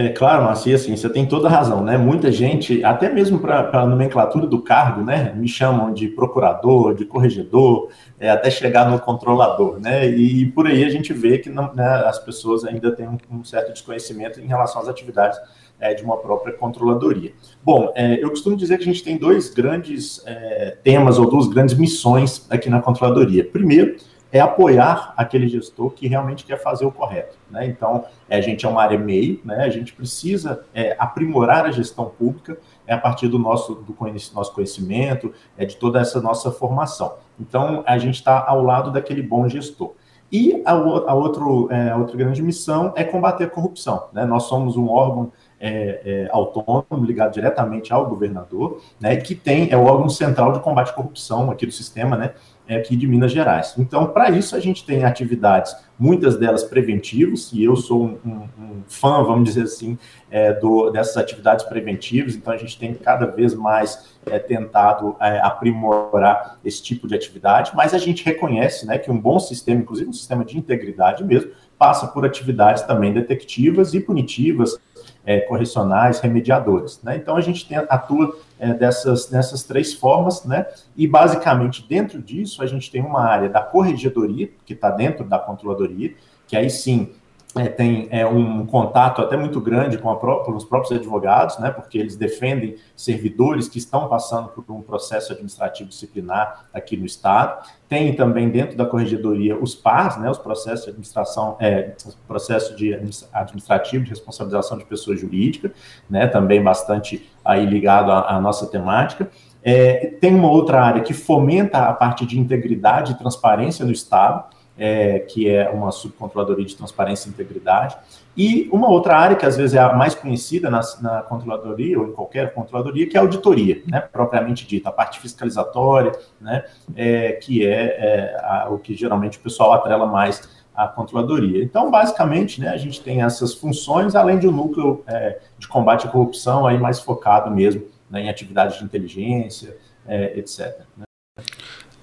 É 0.00 0.08
claro, 0.08 0.44
Marcia, 0.44 0.76
assim, 0.76 0.96
você 0.96 1.10
tem 1.10 1.26
toda 1.26 1.46
a 1.46 1.50
razão, 1.50 1.84
né? 1.84 1.98
Muita 1.98 2.32
gente, 2.32 2.82
até 2.82 3.12
mesmo 3.12 3.38
para 3.38 3.68
a 3.70 3.86
nomenclatura 3.86 4.46
do 4.46 4.62
cargo, 4.62 5.02
né? 5.02 5.34
Me 5.36 5.46
chamam 5.46 5.92
de 5.92 6.08
procurador, 6.08 6.94
de 6.94 7.04
corregedor, 7.04 7.90
é, 8.18 8.30
até 8.30 8.50
chegar 8.50 8.90
no 8.90 8.98
controlador, 8.98 9.78
né? 9.78 10.08
E, 10.08 10.46
por 10.46 10.66
aí 10.66 10.84
a 10.84 10.88
gente 10.88 11.12
vê 11.12 11.36
que 11.36 11.50
não, 11.50 11.74
né, 11.74 11.84
as 12.06 12.18
pessoas 12.18 12.64
ainda 12.64 12.90
têm 12.92 13.06
um, 13.06 13.18
um, 13.30 13.44
certo 13.44 13.74
desconhecimento 13.74 14.40
em 14.40 14.46
relação 14.46 14.80
às 14.80 14.88
atividades 14.88 15.38
é, 15.78 15.92
de 15.92 16.02
uma 16.02 16.16
própria 16.16 16.54
controladoria. 16.54 17.34
Bom, 17.62 17.92
é, 17.94 18.24
eu 18.24 18.30
costumo 18.30 18.56
dizer 18.56 18.78
que 18.78 18.84
a 18.84 18.86
gente 18.86 19.04
tem 19.04 19.18
dois 19.18 19.52
grandes 19.52 20.22
é, 20.24 20.78
temas 20.82 21.18
ou 21.18 21.28
duas 21.28 21.46
grandes 21.46 21.74
missões 21.74 22.46
aqui 22.48 22.70
na 22.70 22.80
controladoria. 22.80 23.44
Primeiro, 23.44 23.96
é 24.32 24.40
apoiar 24.40 25.12
aquele 25.14 25.46
gestor 25.46 25.90
que 25.90 26.08
realmente 26.08 26.46
quer 26.46 26.56
fazer 26.56 26.86
o 26.86 26.90
correto. 26.90 27.39
Né? 27.50 27.66
Então, 27.66 28.04
é, 28.28 28.38
a 28.38 28.40
gente 28.40 28.64
é 28.64 28.68
uma 28.68 28.82
área 28.82 28.98
meio, 28.98 29.40
né? 29.44 29.64
a 29.64 29.70
gente 29.70 29.92
precisa 29.92 30.64
é, 30.72 30.96
aprimorar 30.98 31.66
a 31.66 31.70
gestão 31.70 32.06
pública 32.06 32.58
é 32.86 32.94
a 32.94 32.98
partir 32.98 33.28
do 33.28 33.38
nosso, 33.38 33.74
do 33.74 33.96
nosso 34.34 34.52
conhecimento, 34.52 35.32
é 35.56 35.64
de 35.64 35.76
toda 35.76 36.00
essa 36.00 36.20
nossa 36.20 36.50
formação. 36.50 37.14
Então, 37.38 37.84
a 37.86 37.96
gente 37.98 38.16
está 38.16 38.44
ao 38.44 38.62
lado 38.62 38.90
daquele 38.90 39.22
bom 39.22 39.48
gestor. 39.48 39.92
E 40.32 40.62
a, 40.64 40.72
a, 40.72 41.14
outro, 41.14 41.68
é, 41.70 41.94
outra 41.94 42.16
grande 42.16 42.42
missão 42.42 42.92
é 42.96 43.04
combater 43.04 43.44
a 43.44 43.50
corrupção. 43.50 44.08
Né? 44.12 44.24
Nós 44.24 44.44
somos 44.44 44.76
um 44.76 44.88
órgão 44.88 45.32
é, 45.60 46.00
é, 46.04 46.28
autônomo, 46.32 47.04
ligado 47.04 47.34
diretamente 47.34 47.92
ao 47.92 48.08
governador, 48.08 48.80
né, 48.98 49.16
que 49.16 49.34
tem, 49.34 49.70
é 49.70 49.76
o 49.76 49.84
órgão 49.84 50.08
central 50.08 50.52
de 50.52 50.60
combate 50.60 50.90
à 50.90 50.94
corrupção 50.94 51.50
aqui 51.50 51.66
do 51.66 51.72
sistema, 51.72 52.16
né, 52.16 52.32
é 52.66 52.76
aqui 52.76 52.96
de 52.96 53.06
Minas 53.06 53.32
Gerais. 53.32 53.74
Então, 53.76 54.06
para 54.06 54.30
isso, 54.30 54.54
a 54.54 54.60
gente 54.60 54.86
tem 54.86 55.04
atividades, 55.04 55.76
muitas 55.98 56.38
delas 56.38 56.62
preventivas, 56.62 57.52
e 57.52 57.64
eu 57.64 57.76
sou 57.76 58.04
um, 58.04 58.18
um, 58.24 58.48
um 58.58 58.82
fã, 58.86 59.22
vamos 59.24 59.44
dizer 59.44 59.64
assim, 59.64 59.98
é, 60.30 60.52
do, 60.52 60.88
dessas 60.90 61.16
atividades 61.16 61.64
preventivas, 61.64 62.36
então 62.36 62.52
a 62.52 62.56
gente 62.56 62.78
tem 62.78 62.94
cada 62.94 63.26
vez 63.26 63.54
mais 63.54 64.16
é, 64.24 64.38
tentado 64.38 65.16
é, 65.20 65.40
aprimorar 65.40 66.58
esse 66.64 66.82
tipo 66.82 67.08
de 67.08 67.14
atividade, 67.14 67.72
mas 67.74 67.92
a 67.92 67.98
gente 67.98 68.24
reconhece 68.24 68.86
né, 68.86 68.96
que 68.98 69.10
um 69.10 69.18
bom 69.18 69.38
sistema, 69.40 69.80
inclusive 69.80 70.08
um 70.08 70.12
sistema 70.12 70.44
de 70.44 70.56
integridade 70.56 71.24
mesmo, 71.24 71.50
passa 71.76 72.06
por 72.06 72.24
atividades 72.24 72.82
também 72.82 73.12
detectivas 73.12 73.94
e 73.94 74.00
punitivas, 74.00 74.78
é, 75.24 75.40
correcionais, 75.40 76.20
remediadores. 76.20 77.00
Né? 77.02 77.16
Então 77.16 77.36
a 77.36 77.40
gente 77.40 77.66
tem, 77.68 77.78
atua 77.78 78.38
é, 78.58 78.72
dessas, 78.72 79.26
dessas 79.26 79.62
três 79.62 79.94
formas, 79.94 80.44
né? 80.44 80.66
E 80.96 81.06
basicamente 81.06 81.86
dentro 81.86 82.20
disso 82.20 82.62
a 82.62 82.66
gente 82.66 82.90
tem 82.90 83.02
uma 83.02 83.20
área 83.20 83.48
da 83.48 83.62
corregedoria, 83.62 84.50
que 84.64 84.72
está 84.72 84.90
dentro 84.90 85.24
da 85.24 85.38
controladoria, 85.38 86.14
que 86.46 86.56
aí 86.56 86.68
sim 86.68 87.12
é, 87.56 87.68
tem 87.68 88.06
é, 88.10 88.24
um 88.26 88.64
contato 88.64 89.20
até 89.20 89.36
muito 89.36 89.60
grande 89.60 89.98
com, 89.98 90.14
com, 90.14 90.52
os 90.54 90.64
próprios 90.64 90.96
advogados, 90.96 91.58
né, 91.58 91.70
porque 91.70 91.98
eles 91.98 92.14
defendem 92.16 92.76
servidores 92.94 93.68
que 93.68 93.78
estão 93.78 94.08
passando 94.08 94.48
por 94.48 94.64
um 94.72 94.80
processo 94.80 95.32
administrativo 95.32 95.88
disciplinar 95.88 96.66
aqui 96.72 96.96
no 96.96 97.04
Estado. 97.04 97.66
Tem 97.88 98.14
também 98.14 98.48
dentro 98.50 98.76
da 98.76 98.86
corregedoria 98.86 99.58
os 99.58 99.74
PARs, 99.74 100.16
né, 100.16 100.30
os 100.30 100.38
processos 100.38 100.84
de 100.84 100.90
administração, 100.90 101.56
é, 101.58 101.92
processo 102.28 102.76
de 102.76 102.94
administrativo 103.32 104.04
de 104.04 104.10
responsabilização 104.10 104.78
de 104.78 104.84
pessoa 104.84 105.16
jurídica, 105.16 105.72
né, 106.08 106.28
também 106.28 106.62
bastante 106.62 107.28
aí 107.44 107.66
ligado 107.66 108.12
à, 108.12 108.36
à 108.36 108.40
nossa 108.40 108.66
temática. 108.66 109.28
É, 109.62 110.14
tem 110.20 110.34
uma 110.34 110.48
outra 110.48 110.80
área 110.82 111.02
que 111.02 111.12
fomenta 111.12 111.78
a 111.78 111.92
parte 111.92 112.24
de 112.24 112.38
integridade 112.38 113.12
e 113.12 113.18
transparência 113.18 113.84
no 113.84 113.92
Estado, 113.92 114.44
é, 114.80 115.18
que 115.18 115.46
é 115.46 115.68
uma 115.68 115.92
subcontroladoria 115.92 116.64
de 116.64 116.74
transparência 116.74 117.28
e 117.28 117.32
integridade, 117.32 117.98
e 118.34 118.66
uma 118.72 118.88
outra 118.88 119.14
área 119.14 119.36
que 119.36 119.44
às 119.44 119.54
vezes 119.54 119.74
é 119.76 119.78
a 119.78 119.92
mais 119.92 120.14
conhecida 120.14 120.70
na, 120.70 120.80
na 121.02 121.20
controladoria 121.20 122.00
ou 122.00 122.08
em 122.08 122.12
qualquer 122.12 122.54
controladoria, 122.54 123.06
que 123.06 123.14
é 123.14 123.20
a 123.20 123.22
auditoria, 123.22 123.82
né, 123.86 124.00
propriamente 124.00 124.66
dita, 124.66 124.88
a 124.88 124.92
parte 124.92 125.20
fiscalizatória, 125.20 126.12
né, 126.40 126.64
é, 126.96 127.32
que 127.32 127.66
é, 127.66 127.82
é 127.82 128.40
a, 128.42 128.68
o 128.70 128.78
que 128.78 128.94
geralmente 128.94 129.36
o 129.36 129.40
pessoal 129.42 129.74
atrela 129.74 130.06
mais 130.06 130.48
à 130.74 130.88
controladoria. 130.88 131.62
Então, 131.62 131.90
basicamente, 131.90 132.62
né, 132.62 132.68
a 132.70 132.78
gente 132.78 133.02
tem 133.02 133.22
essas 133.22 133.52
funções, 133.52 134.14
além 134.14 134.38
de 134.38 134.48
um 134.48 134.52
núcleo 134.52 135.04
é, 135.06 135.40
de 135.58 135.68
combate 135.68 136.06
à 136.06 136.10
corrupção 136.10 136.66
aí 136.66 136.78
mais 136.78 137.00
focado 137.00 137.50
mesmo 137.50 137.84
né, 138.08 138.22
em 138.22 138.30
atividades 138.30 138.78
de 138.78 138.84
inteligência, 138.84 139.76
é, 140.06 140.38
etc. 140.38 140.80
Né? 140.96 141.04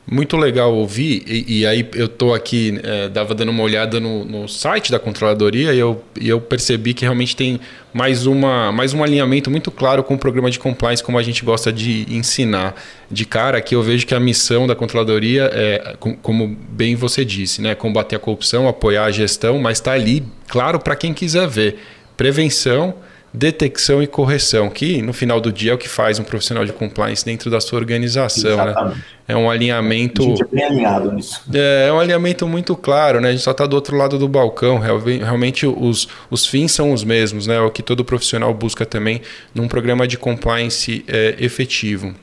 Muito 0.10 0.38
legal 0.38 0.74
ouvir, 0.74 1.22
e, 1.28 1.60
e 1.60 1.68
aí 1.68 1.86
eu 1.94 2.06
estou 2.06 2.34
aqui, 2.34 2.80
é, 2.82 3.10
dava 3.10 3.36
dando 3.36 3.50
uma 3.50 3.62
olhada 3.62 4.00
no, 4.00 4.24
no, 4.24 4.48
site 4.48 4.90
da 4.90 4.98
controladoria 4.98 5.74
e 5.74 5.80
eu, 5.80 6.02
e 6.18 6.30
eu 6.30 6.40
percebi 6.40 6.94
que 6.94 7.04
realmente 7.04 7.36
tem 7.36 7.60
mais, 7.94 8.26
uma, 8.26 8.72
mais 8.72 8.94
um 8.94 9.04
alinhamento 9.04 9.52
muito 9.52 9.70
claro 9.70 10.02
com 10.06 10.14
o 10.14 10.18
programa 10.18 10.50
de 10.50 10.60
compliance, 10.60 11.04
como 11.04 11.20
a 11.20 11.24
gente 11.24 11.44
gosta 11.44 11.74
de 11.74 12.08
ensinar. 12.10 12.82
De 13.12 13.26
cara, 13.26 13.58
aqui 13.58 13.76
eu 13.76 13.84
vejo 13.84 14.08
que 14.08 14.16
a 14.16 14.20
missão 14.20 14.66
da 14.66 14.76
controladoria 14.76 15.52
é, 15.54 15.98
como 16.22 16.56
bem 16.70 16.96
você 16.96 17.26
disse, 17.26 17.62
né, 17.62 17.76
combater 17.76 18.16
a 18.16 18.20
corrupção, 18.20 18.66
apoiar 18.66 19.04
a 19.04 19.12
gestão, 19.12 19.60
mas 19.60 19.78
está 19.80 19.92
ali, 19.92 20.24
claro, 20.48 20.80
para 20.80 20.96
quem 20.96 21.14
quiser 21.14 21.50
ver. 21.50 21.80
Prevenção 22.16 22.96
detecção 23.38 24.02
e 24.02 24.08
correção, 24.08 24.70
que 24.70 25.02
no 25.02 25.14
final 25.14 25.40
do 25.40 25.52
dia 25.52 25.72
é 25.72 25.74
o 25.74 25.78
que 25.78 25.88
faz 25.88 26.20
um 26.20 26.24
profissional 26.24 26.66
de 26.66 26.74
compliance 26.74 27.24
dentro 27.24 27.50
da 27.50 27.62
sua 27.62 27.78
organização. 27.78 28.58
Né? 28.66 28.94
É 29.28 29.36
um 29.36 29.50
alinhamento. 29.50 30.24
A 30.24 30.26
gente 30.26 30.44
é 30.44 30.48
bem 30.48 30.64
alinhado 30.64 31.12
nisso. 31.12 31.42
É, 31.54 31.88
é 31.90 31.94
um 31.94 32.00
alinhamento 32.00 32.48
muito 32.48 32.76
claro, 32.76 33.22
né? 33.22 33.30
A 33.30 33.32
gente 33.32 33.44
só 33.44 33.52
está 33.52 33.66
do 33.66 33.76
outro 33.76 33.96
lado 33.96 34.18
do 34.18 34.28
balcão. 34.28 34.80
Realmente 34.80 35.68
os, 35.68 36.08
os 36.30 36.46
fins 36.46 36.72
são 36.72 36.92
os 36.92 37.04
mesmos, 37.04 37.46
né? 37.46 37.56
É 37.56 37.62
o 37.62 37.70
que 37.70 37.84
todo 37.84 38.04
profissional 38.04 38.54
busca 38.54 38.86
também 38.86 39.22
num 39.54 39.68
programa 39.68 40.08
de 40.08 40.18
compliance 40.18 41.04
é, 41.08 41.36
efetivo. 41.40 42.14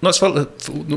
Nós 0.00 0.20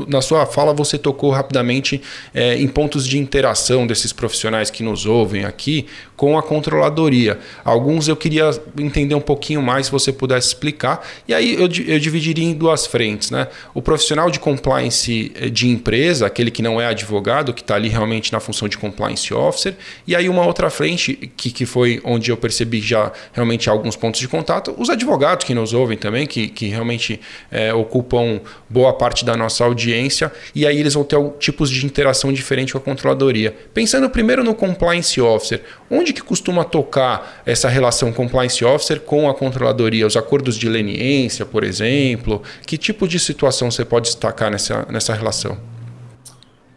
na 0.08 0.20
sua 0.20 0.44
fala, 0.44 0.74
você 0.74 0.98
tocou 0.98 1.30
rapidamente 1.30 2.02
é, 2.34 2.56
em 2.56 2.68
pontos 2.68 3.06
de 3.06 3.18
interação 3.18 3.86
desses 3.86 4.12
profissionais 4.12 4.70
que 4.70 4.82
nos 4.82 5.06
ouvem 5.06 5.44
aqui 5.44 5.86
com 6.16 6.36
a 6.36 6.42
controladoria. 6.42 7.38
Alguns 7.64 8.06
eu 8.06 8.14
queria 8.14 8.50
entender 8.78 9.14
um 9.14 9.20
pouquinho 9.22 9.62
mais, 9.62 9.86
se 9.86 9.92
você 9.92 10.12
pudesse 10.12 10.48
explicar. 10.48 11.06
E 11.26 11.32
aí 11.32 11.54
eu, 11.54 11.62
eu 11.62 11.98
dividiria 11.98 12.44
em 12.44 12.52
duas 12.52 12.86
frentes. 12.86 13.30
Né? 13.30 13.48
O 13.72 13.80
profissional 13.80 14.30
de 14.30 14.38
compliance 14.38 15.32
eh, 15.34 15.48
de 15.48 15.66
empresa, 15.66 16.26
aquele 16.26 16.50
que 16.50 16.60
não 16.60 16.78
é 16.78 16.84
advogado, 16.84 17.54
que 17.54 17.62
está 17.62 17.76
ali 17.76 17.88
realmente 17.88 18.30
na 18.34 18.38
função 18.38 18.68
de 18.68 18.76
compliance 18.76 19.32
officer. 19.32 19.74
E 20.06 20.14
aí 20.14 20.28
uma 20.28 20.44
outra 20.44 20.68
frente, 20.68 21.14
que, 21.38 21.50
que 21.50 21.64
foi 21.64 22.02
onde 22.04 22.30
eu 22.30 22.36
percebi 22.36 22.82
já 22.82 23.10
realmente 23.32 23.70
alguns 23.70 23.96
pontos 23.96 24.20
de 24.20 24.28
contato, 24.28 24.74
os 24.76 24.90
advogados 24.90 25.46
que 25.46 25.54
nos 25.54 25.72
ouvem 25.72 25.96
também, 25.96 26.26
que, 26.26 26.48
que 26.48 26.66
realmente 26.66 27.18
é, 27.50 27.72
ocupam 27.72 28.42
boa 28.68 28.89
parte 28.92 29.24
da 29.24 29.34
nossa 29.36 29.64
audiência. 29.64 30.30
E 30.54 30.66
aí 30.66 30.78
eles 30.78 30.92
vão 30.92 31.04
ter 31.04 31.18
tipos 31.38 31.70
de 31.70 31.86
interação 31.86 32.30
diferente 32.30 32.72
com 32.72 32.78
a 32.78 32.82
controladoria. 32.82 33.56
Pensando 33.72 34.10
primeiro 34.10 34.44
no 34.44 34.54
compliance 34.54 35.18
officer, 35.20 35.62
onde 35.90 36.10
onde 36.10 36.12
que 36.12 36.22
costuma 36.22 36.64
tocar 36.64 37.42
essa 37.46 37.68
relação 37.68 38.12
compliance 38.12 38.64
officer 38.64 39.00
com 39.00 39.28
a 39.28 39.34
controladoria? 39.34 40.06
Os 40.06 40.16
acordos 40.16 40.56
de 40.56 40.68
leniência, 40.68 41.46
por 41.46 41.62
exemplo? 41.64 42.42
Que 42.66 42.76
tipo 42.76 43.06
de 43.06 43.18
situação 43.18 43.70
você 43.70 43.84
pode 43.84 44.06
destacar 44.06 44.50
nessa, 44.50 44.86
nessa 44.90 45.14
relação? 45.14 45.56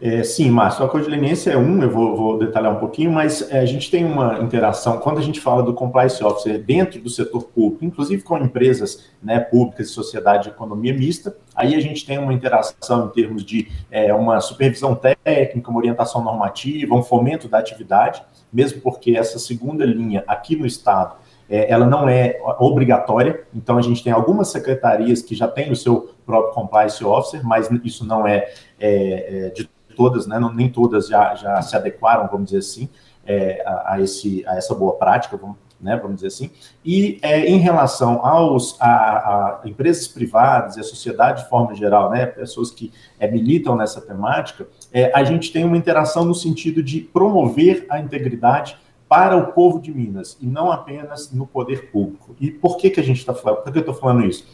É, 0.00 0.22
sim, 0.22 0.50
Márcio, 0.50 0.82
o 0.82 0.86
acordo 0.86 1.04
de 1.04 1.10
leniência 1.10 1.52
é 1.52 1.56
um, 1.56 1.82
eu 1.82 1.90
vou, 1.90 2.14
vou 2.14 2.38
detalhar 2.38 2.70
um 2.70 2.78
pouquinho, 2.78 3.10
mas 3.10 3.50
é, 3.50 3.60
a 3.60 3.64
gente 3.64 3.90
tem 3.90 4.04
uma 4.04 4.38
interação, 4.40 4.98
quando 4.98 5.18
a 5.18 5.22
gente 5.22 5.40
fala 5.40 5.62
do 5.62 5.72
compliance 5.72 6.22
officer 6.22 6.62
dentro 6.62 7.00
do 7.00 7.08
setor 7.08 7.44
público, 7.44 7.84
inclusive 7.84 8.22
com 8.22 8.36
empresas 8.36 9.06
né, 9.22 9.40
públicas 9.40 9.88
e 9.88 9.90
sociedade 9.90 10.44
de 10.44 10.48
economia 10.50 10.92
mista, 10.92 11.34
aí 11.54 11.74
a 11.74 11.80
gente 11.80 12.04
tem 12.04 12.18
uma 12.18 12.32
interação 12.32 13.06
em 13.06 13.10
termos 13.10 13.44
de 13.44 13.70
é, 13.90 14.12
uma 14.12 14.40
supervisão 14.40 14.94
técnica, 14.94 15.70
uma 15.70 15.78
orientação 15.78 16.22
normativa, 16.22 16.94
um 16.94 17.02
fomento 17.02 17.48
da 17.48 17.58
atividade, 17.58 18.22
mesmo 18.52 18.80
porque 18.80 19.16
essa 19.16 19.38
segunda 19.38 19.84
linha 19.84 20.24
aqui 20.26 20.56
no 20.56 20.66
Estado, 20.66 21.16
é, 21.48 21.70
ela 21.70 21.86
não 21.86 22.08
é 22.08 22.40
obrigatória, 22.58 23.44
então 23.54 23.76
a 23.76 23.82
gente 23.82 24.02
tem 24.02 24.12
algumas 24.12 24.48
secretarias 24.48 25.22
que 25.22 25.34
já 25.34 25.46
têm 25.46 25.70
o 25.70 25.76
seu 25.76 26.14
próprio 26.24 26.54
compliance 26.54 27.04
officer, 27.04 27.44
mas 27.44 27.68
isso 27.84 28.04
não 28.04 28.26
é, 28.26 28.50
é, 28.80 29.46
é 29.46 29.50
de 29.50 29.68
todas, 29.94 30.26
né, 30.26 30.38
nem 30.54 30.68
todas 30.68 31.08
já, 31.08 31.34
já 31.34 31.60
se 31.62 31.76
adequaram, 31.76 32.28
vamos 32.28 32.46
dizer 32.46 32.58
assim, 32.58 32.88
é, 33.26 33.62
a, 33.66 33.94
a, 33.94 34.00
esse, 34.00 34.44
a 34.46 34.56
essa 34.56 34.74
boa 34.74 34.94
prática, 34.94 35.36
vamos, 35.36 35.56
né, 35.84 35.96
vamos 35.96 36.16
dizer 36.16 36.28
assim. 36.28 36.50
E 36.84 37.18
é, 37.22 37.46
em 37.46 37.58
relação 37.58 38.24
aos, 38.24 38.80
a, 38.80 38.86
a, 38.86 39.60
empresas 39.64 40.08
privadas 40.08 40.76
e 40.76 40.80
a 40.80 40.82
sociedade 40.82 41.42
de 41.42 41.48
forma 41.48 41.74
geral, 41.74 42.10
né, 42.10 42.24
pessoas 42.24 42.70
que 42.70 42.90
é, 43.20 43.30
militam 43.30 43.76
nessa 43.76 44.00
temática, 44.00 44.66
é, 44.90 45.12
a 45.14 45.22
gente 45.22 45.52
tem 45.52 45.64
uma 45.64 45.76
interação 45.76 46.24
no 46.24 46.34
sentido 46.34 46.82
de 46.82 47.00
promover 47.00 47.86
a 47.90 48.00
integridade 48.00 48.76
para 49.06 49.36
o 49.36 49.52
povo 49.52 49.80
de 49.80 49.92
Minas 49.92 50.38
e 50.40 50.46
não 50.46 50.72
apenas 50.72 51.30
no 51.30 51.46
poder 51.46 51.90
público. 51.90 52.34
E 52.40 52.50
por 52.50 52.78
que, 52.78 52.88
que 52.88 52.98
a 52.98 53.04
gente 53.04 53.18
está 53.18 53.34
falando? 53.34 53.62
Por 53.62 53.70
que 53.70 53.78
eu 53.78 53.80
estou 53.80 53.94
falando 53.94 54.24
isso? 54.24 54.46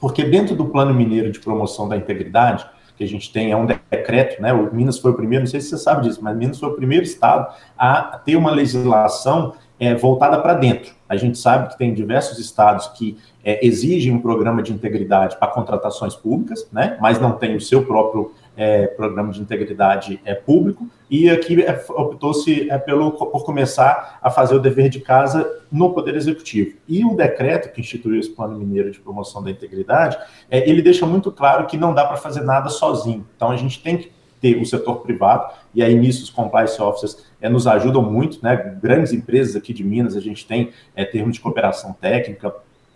Porque 0.00 0.24
dentro 0.24 0.56
do 0.56 0.64
Plano 0.66 0.94
Mineiro 0.94 1.30
de 1.30 1.38
Promoção 1.38 1.86
da 1.86 1.96
Integridade, 1.96 2.66
que 2.96 3.04
a 3.04 3.08
gente 3.08 3.32
tem 3.32 3.50
é 3.50 3.56
um 3.56 3.64
decreto, 3.64 4.42
né? 4.42 4.52
O 4.52 4.74
Minas 4.74 4.98
foi 4.98 5.10
o 5.10 5.14
primeiro, 5.14 5.44
não 5.44 5.50
sei 5.50 5.60
se 5.60 5.70
você 5.70 5.78
sabe 5.78 6.02
disso, 6.02 6.20
mas 6.22 6.36
Minas 6.36 6.58
foi 6.58 6.68
o 6.68 6.74
primeiro 6.74 7.02
estado 7.02 7.50
a 7.78 8.20
ter 8.24 8.36
uma 8.36 8.50
legislação 8.50 9.54
é, 9.80 9.94
voltada 9.94 10.38
para 10.38 10.52
dentro. 10.52 10.92
A 11.08 11.16
gente 11.16 11.38
sabe 11.38 11.70
que 11.70 11.78
tem 11.78 11.94
diversos 11.94 12.38
estados 12.38 12.86
que 12.88 13.16
é, 13.42 13.66
exigem 13.66 14.12
um 14.12 14.20
programa 14.20 14.62
de 14.62 14.72
integridade 14.72 15.36
para 15.38 15.48
contratações 15.48 16.14
públicas, 16.14 16.68
né? 16.70 16.98
mas 17.00 17.18
não 17.18 17.32
tem 17.32 17.56
o 17.56 17.60
seu 17.60 17.84
próprio 17.84 18.32
é, 18.56 18.86
programa 18.88 19.32
de 19.32 19.40
integridade 19.40 20.20
é, 20.22 20.34
público, 20.34 20.86
e 21.08 21.30
aqui 21.30 21.62
é, 21.62 21.82
optou-se 21.88 22.70
é, 22.70 22.76
pelo, 22.76 23.12
por 23.12 23.42
começar 23.42 24.18
a 24.20 24.30
fazer 24.30 24.54
o 24.54 24.58
dever 24.58 24.90
de 24.90 25.00
casa 25.00 25.50
no 25.72 25.94
Poder 25.94 26.14
Executivo. 26.14 26.76
E 26.86 27.02
o 27.02 27.16
decreto 27.16 27.72
que 27.72 27.80
instituiu 27.80 28.20
esse 28.20 28.30
Plano 28.30 28.58
Mineiro 28.58 28.90
de 28.90 29.00
Promoção 29.00 29.42
da 29.42 29.50
Integridade, 29.50 30.18
é, 30.50 30.68
ele 30.68 30.82
deixa 30.82 31.06
muito 31.06 31.32
claro 31.32 31.66
que 31.66 31.78
não 31.78 31.94
dá 31.94 32.04
para 32.04 32.18
fazer 32.18 32.42
nada 32.42 32.68
sozinho. 32.68 33.26
Então, 33.34 33.50
a 33.50 33.56
gente 33.56 33.82
tem 33.82 33.96
que 33.96 34.12
ter 34.40 34.60
o 34.60 34.66
setor 34.66 34.96
privado, 34.96 35.52
e 35.74 35.82
aí 35.82 35.94
nisso 35.94 36.24
os 36.24 36.30
compliance 36.30 36.80
officers 36.80 37.29
é, 37.40 37.48
nos 37.48 37.66
ajudam 37.66 38.02
muito, 38.02 38.42
né? 38.42 38.78
Grandes 38.82 39.12
empresas 39.12 39.56
aqui 39.56 39.72
de 39.72 39.84
Minas, 39.84 40.16
a 40.16 40.20
gente 40.20 40.46
tem 40.46 40.70
é, 40.94 41.04
termos 41.04 41.34
de 41.34 41.40
cooperação 41.40 41.92
técnica, 41.92 42.54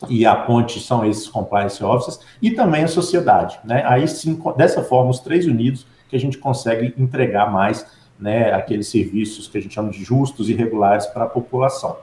e 0.09 0.27
a 0.27 0.35
ponte 0.35 0.81
são 0.81 1.05
esses 1.05 1.29
compliance 1.29 1.83
officers, 1.83 2.21
e 2.43 2.51
também 2.51 2.85
a 2.85 2.89
sociedade. 2.89 3.59
Né? 3.65 3.83
Aí 3.87 4.07
sim, 4.07 4.41
dessa 4.57 4.83
forma, 4.83 5.11
os 5.11 5.21
três 5.21 5.47
unidos, 5.47 5.87
que 6.09 6.17
a 6.17 6.21
gente 6.21 6.39
consegue 6.39 6.95
entregar 6.99 7.51
mais 7.51 7.87
né, 8.19 8.53
aqueles 8.53 8.89
serviços 8.89 9.49
que 9.49 9.59
a 9.59 9.61
gente 9.61 9.75
chama 9.75 9.91
de 9.91 10.03
justos 10.05 10.49
e 10.49 10.55
regulares 10.55 11.07
para 11.07 11.25
a 11.25 11.29
população. 11.29 11.97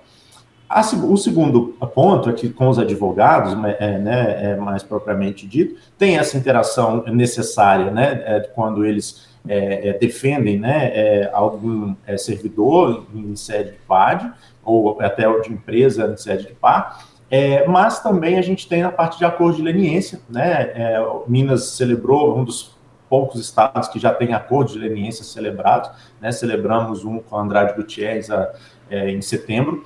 A, 0.72 0.82
o 0.82 1.18
segundo 1.18 1.76
ponto 1.94 2.30
é 2.30 2.34
que 2.34 2.50
com 2.50 2.70
os 2.70 2.80
advogados, 2.80 3.54
é, 3.80 3.98
né, 3.98 4.52
é, 4.52 4.56
mais 4.56 4.84
propriamente 4.84 5.46
dito, 5.46 5.76
tem 5.98 6.18
essa 6.18 6.38
interação 6.38 7.04
necessária 7.08 7.92
né, 7.92 8.24
é, 8.26 8.40
quando 8.40 8.86
eles 8.86 9.30
é, 9.48 9.90
é, 9.90 9.94
defendem 9.94 10.60
né, 10.60 10.92
é, 10.94 11.30
algum 11.34 11.96
servidor 12.18 13.06
em 13.14 13.36
sede 13.36 13.72
de 13.72 13.78
PAD, 13.88 14.32
ou 14.64 15.02
até 15.02 15.24
de 15.42 15.52
empresa 15.52 16.06
em 16.06 16.18
sede 16.18 16.48
de 16.48 16.54
PA, 16.54 17.00
é, 17.30 17.66
mas 17.66 18.02
também 18.02 18.38
a 18.38 18.42
gente 18.42 18.68
tem 18.68 18.84
a 18.84 18.92
parte 18.92 19.18
de 19.18 19.24
acordo 19.24 19.56
de 19.56 19.64
leniência, 19.64 20.20
né? 20.30 20.72
É, 20.76 21.06
Minas 21.28 21.64
celebrou 21.70 22.38
um 22.38 22.44
dos 22.44 22.76
poucos 23.10 23.40
estados 23.40 23.88
que 23.88 24.00
já 24.00 24.14
tem 24.14 24.34
acordo 24.34 24.74
de 24.74 24.80
leniência 24.80 25.24
celebrado, 25.24 25.90
né? 26.20 26.30
Celebramos 26.34 27.06
um 27.06 27.20
com 27.20 27.38
Andrade 27.38 27.74
Gutierrez 27.74 28.30
a, 28.30 28.52
é, 28.90 29.10
em 29.10 29.22
setembro, 29.22 29.86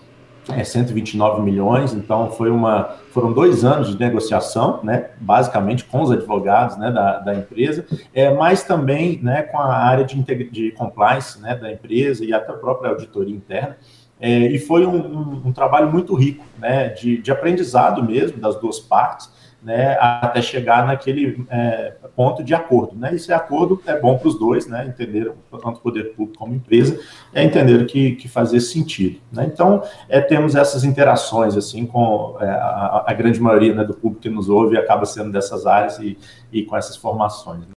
é, 0.50 0.64
129 0.64 1.42
milhões, 1.42 1.94
então 1.94 2.32
foi 2.32 2.50
uma, 2.50 2.96
foram 3.12 3.34
dois 3.34 3.64
anos 3.64 3.90
de 3.90 4.00
negociação, 4.00 4.80
né, 4.84 5.10
basicamente 5.20 5.84
com 5.86 6.02
os 6.02 6.12
advogados 6.12 6.78
né, 6.78 6.92
da, 6.92 7.20
da 7.20 7.36
empresa, 7.36 7.86
é, 8.14 8.34
mas 8.34 8.64
também 8.64 9.20
né, 9.22 9.44
com 9.44 9.58
a 9.60 9.76
área 9.76 10.06
de, 10.06 10.16
de 10.50 10.72
compliance 10.72 11.42
né, 11.42 11.56
da 11.56 11.72
empresa 11.72 12.24
e 12.24 12.34
até 12.34 12.52
a 12.52 12.56
própria 12.56 12.92
auditoria 12.92 13.36
interna. 13.36 13.78
É, 14.20 14.30
e 14.30 14.58
foi 14.58 14.86
um, 14.86 14.96
um, 14.96 15.42
um, 15.48 15.52
trabalho 15.52 15.92
muito 15.92 16.16
rico, 16.16 16.46
né, 16.58 16.90
de, 16.90 17.18
de, 17.18 17.32
aprendizado 17.32 18.02
mesmo 18.02 18.38
das 18.38 18.56
duas 18.60 18.80
partes, 18.80 19.30
né, 19.66 19.98
até 20.00 20.44
chegar 20.44 20.86
naquele 20.86 21.44
é, 21.50 21.94
ponto 22.16 22.44
de 22.44 22.54
acordo. 22.54 22.96
Né? 22.96 23.16
Esse 23.16 23.34
acordo 23.34 23.82
é 23.88 24.00
bom 24.00 24.16
para 24.16 24.28
os 24.28 24.38
dois, 24.38 24.68
né, 24.68 24.86
entenderam, 24.88 25.34
tanto 25.50 25.80
o 25.80 25.82
poder 25.82 26.14
público 26.14 26.38
como 26.38 26.54
empresa, 26.54 27.00
é 27.34 27.44
entender 27.44 27.84
que, 27.88 28.12
que 28.12 28.28
fazia 28.28 28.62
sentido. 28.62 29.20
Né? 29.32 29.50
Então, 29.52 29.82
é, 30.08 30.22
temos 30.22 30.56
essas 30.56 30.84
interações 30.84 31.58
assim 31.58 31.88
com 31.88 32.38
é, 32.40 32.46
a, 32.48 33.06
a, 33.08 33.14
grande 33.14 33.40
maioria 33.42 33.74
né, 33.74 33.84
do 33.84 33.96
público 33.96 34.22
que 34.22 34.30
nos 34.30 34.50
ouve 34.50 34.78
acaba 34.78 35.04
sendo 35.04 35.32
dessas 35.32 35.66
áreas 35.66 35.98
e, 35.98 36.16
e 36.54 36.62
com 36.62 36.78
essas 36.78 36.96
formações. 36.96 37.62
Né? 37.62 37.76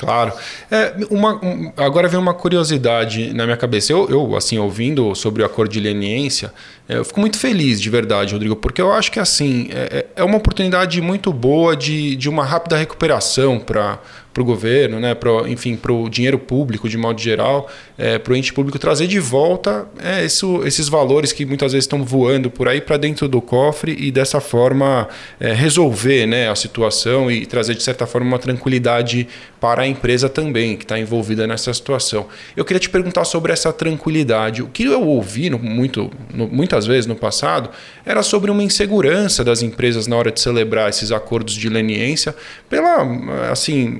Claro. 0.00 0.32
É, 0.70 0.96
uma, 1.10 1.34
um, 1.44 1.72
agora 1.76 2.08
vem 2.08 2.18
uma 2.18 2.32
curiosidade 2.32 3.34
na 3.34 3.44
minha 3.44 3.56
cabeça. 3.56 3.92
Eu, 3.92 4.08
eu, 4.08 4.34
assim, 4.34 4.58
ouvindo 4.58 5.14
sobre 5.14 5.42
o 5.42 5.46
acordo 5.46 5.70
de 5.70 5.78
leniência, 5.78 6.54
eu 6.96 7.04
fico 7.04 7.20
muito 7.20 7.38
feliz, 7.38 7.80
de 7.80 7.88
verdade, 7.88 8.32
Rodrigo, 8.32 8.56
porque 8.56 8.80
eu 8.80 8.92
acho 8.92 9.12
que, 9.12 9.20
assim, 9.20 9.68
é, 9.70 10.06
é 10.16 10.24
uma 10.24 10.36
oportunidade 10.36 11.00
muito 11.00 11.32
boa 11.32 11.76
de, 11.76 12.16
de 12.16 12.28
uma 12.28 12.44
rápida 12.44 12.76
recuperação 12.76 13.58
para 13.58 13.98
o 14.38 14.44
governo, 14.44 14.98
né, 14.98 15.14
pro, 15.14 15.46
enfim, 15.46 15.76
para 15.76 15.92
o 15.92 16.08
dinheiro 16.08 16.38
público 16.38 16.88
de 16.88 16.96
modo 16.96 17.20
geral, 17.20 17.68
é, 17.98 18.18
para 18.18 18.32
o 18.32 18.36
ente 18.36 18.52
público 18.52 18.78
trazer 18.78 19.06
de 19.06 19.20
volta 19.20 19.86
é, 20.02 20.24
isso, 20.24 20.62
esses 20.64 20.88
valores 20.88 21.32
que 21.32 21.44
muitas 21.44 21.72
vezes 21.72 21.84
estão 21.84 22.02
voando 22.04 22.50
por 22.50 22.66
aí 22.66 22.80
para 22.80 22.96
dentro 22.96 23.28
do 23.28 23.40
cofre 23.40 23.94
e 23.98 24.10
dessa 24.10 24.40
forma 24.40 25.08
é, 25.38 25.52
resolver 25.52 26.26
né, 26.26 26.48
a 26.48 26.54
situação 26.54 27.30
e 27.30 27.44
trazer 27.44 27.74
de 27.74 27.82
certa 27.82 28.06
forma 28.06 28.26
uma 28.26 28.38
tranquilidade 28.38 29.28
para 29.60 29.82
a 29.82 29.86
empresa 29.86 30.28
também 30.28 30.76
que 30.76 30.84
está 30.84 30.98
envolvida 30.98 31.46
nessa 31.46 31.72
situação. 31.74 32.26
Eu 32.56 32.64
queria 32.64 32.80
te 32.80 32.88
perguntar 32.88 33.24
sobre 33.24 33.52
essa 33.52 33.72
tranquilidade. 33.72 34.62
O 34.62 34.68
que 34.68 34.84
eu 34.84 35.06
ouvi 35.06 35.50
no, 35.50 35.58
muito, 35.58 36.10
no, 36.32 36.48
muitas 36.48 36.79
vezes 36.86 37.06
no 37.06 37.16
passado 37.16 37.70
era 38.04 38.22
sobre 38.22 38.50
uma 38.50 38.62
insegurança 38.62 39.42
das 39.44 39.62
empresas 39.62 40.06
na 40.06 40.16
hora 40.16 40.30
de 40.30 40.40
celebrar 40.40 40.88
esses 40.88 41.12
acordos 41.12 41.54
de 41.54 41.68
leniência 41.68 42.34
pela 42.68 43.02
assim 43.50 43.98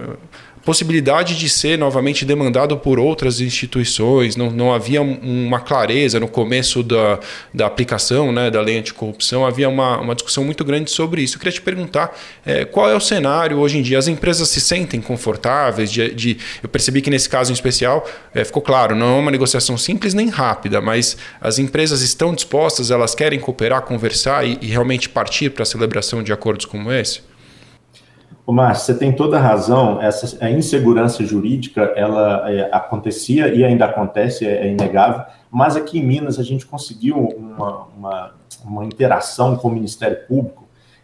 possibilidade 0.64 1.37
de 1.38 1.49
ser 1.49 1.79
novamente 1.79 2.25
demandado 2.25 2.77
por 2.77 2.99
outras 2.99 3.40
instituições, 3.40 4.37
não, 4.37 4.51
não 4.51 4.73
havia 4.73 5.01
uma 5.01 5.61
clareza 5.61 6.20
no 6.20 6.29
começo 6.29 6.83
da, 6.83 7.18
da 7.53 7.66
aplicação 7.66 8.31
né, 8.33 8.51
da 8.51 8.61
lei 8.61 8.79
anticorrupção, 8.79 9.44
havia 9.46 9.68
uma, 9.68 9.99
uma 9.99 10.14
discussão 10.14 10.44
muito 10.44 10.64
grande 10.64 10.90
sobre 10.90 11.23
isso. 11.23 11.37
Eu 11.37 11.38
queria 11.38 11.53
te 11.53 11.62
perguntar 11.62 12.16
é, 12.44 12.64
qual 12.64 12.90
é 12.90 12.94
o 12.94 13.01
cenário 13.01 13.59
hoje 13.59 13.79
em 13.79 13.83
dia? 13.83 13.99
As 13.99 14.09
empresas 14.09 14.49
se 14.49 14.61
sentem 14.61 15.01
confortáveis? 15.01 15.90
De, 15.90 16.14
de 16.14 16.38
eu 16.62 16.68
percebi 16.68 17.01
que 17.01 17.11
nesse 17.11 17.29
caso 17.29 17.51
em 17.51 17.55
especial 17.55 18.07
é, 18.35 18.44
ficou 18.44 18.62
claro, 18.62 18.94
não 18.94 19.16
é 19.16 19.18
uma 19.18 19.31
negociação 19.31 19.79
simples 19.79 20.14
nem 20.14 20.29
rápida, 20.29 20.81
mas 20.81 21.16
as 21.40 21.59
empresas 21.59 22.03
estão 22.03 22.35
dispostas, 22.35 22.90
elas 22.90 23.14
querem 23.14 23.38
cooperar, 23.38 23.83
conversar 23.83 24.46
e, 24.46 24.59
e 24.61 24.66
realmente 24.66 25.09
partir 25.09 25.51
para 25.51 25.62
a 25.62 25.66
celebração 25.66 26.23
de 26.23 26.33
acordos 26.33 26.66
como 26.66 26.92
esse? 26.92 27.30
Márcio, 28.53 28.87
você 28.87 28.95
tem 28.99 29.13
toda 29.13 29.39
a 29.39 29.41
razão. 29.41 30.01
Essa 30.01 30.45
a 30.45 30.51
insegurança 30.51 31.25
jurídica, 31.25 31.93
ela 31.97 32.51
é, 32.51 32.69
acontecia 32.73 33.53
e 33.55 33.65
ainda 33.65 33.85
acontece, 33.85 34.47
é, 34.47 34.67
é, 34.67 34.73
inegável. 34.73 35.25
Mas 35.51 35.77
aqui 35.77 35.99
em 35.99 36.05
Minas 36.05 36.39
a 36.39 36.43
gente 36.43 36.65
conseguiu 36.67 37.17
uma, 37.17 37.87
uma, 37.97 38.35
uma 38.65 38.85
interação 38.85 39.57
com 39.57 39.69
o 39.69 39.73
Ministério 39.73 40.19
Público 40.27 40.61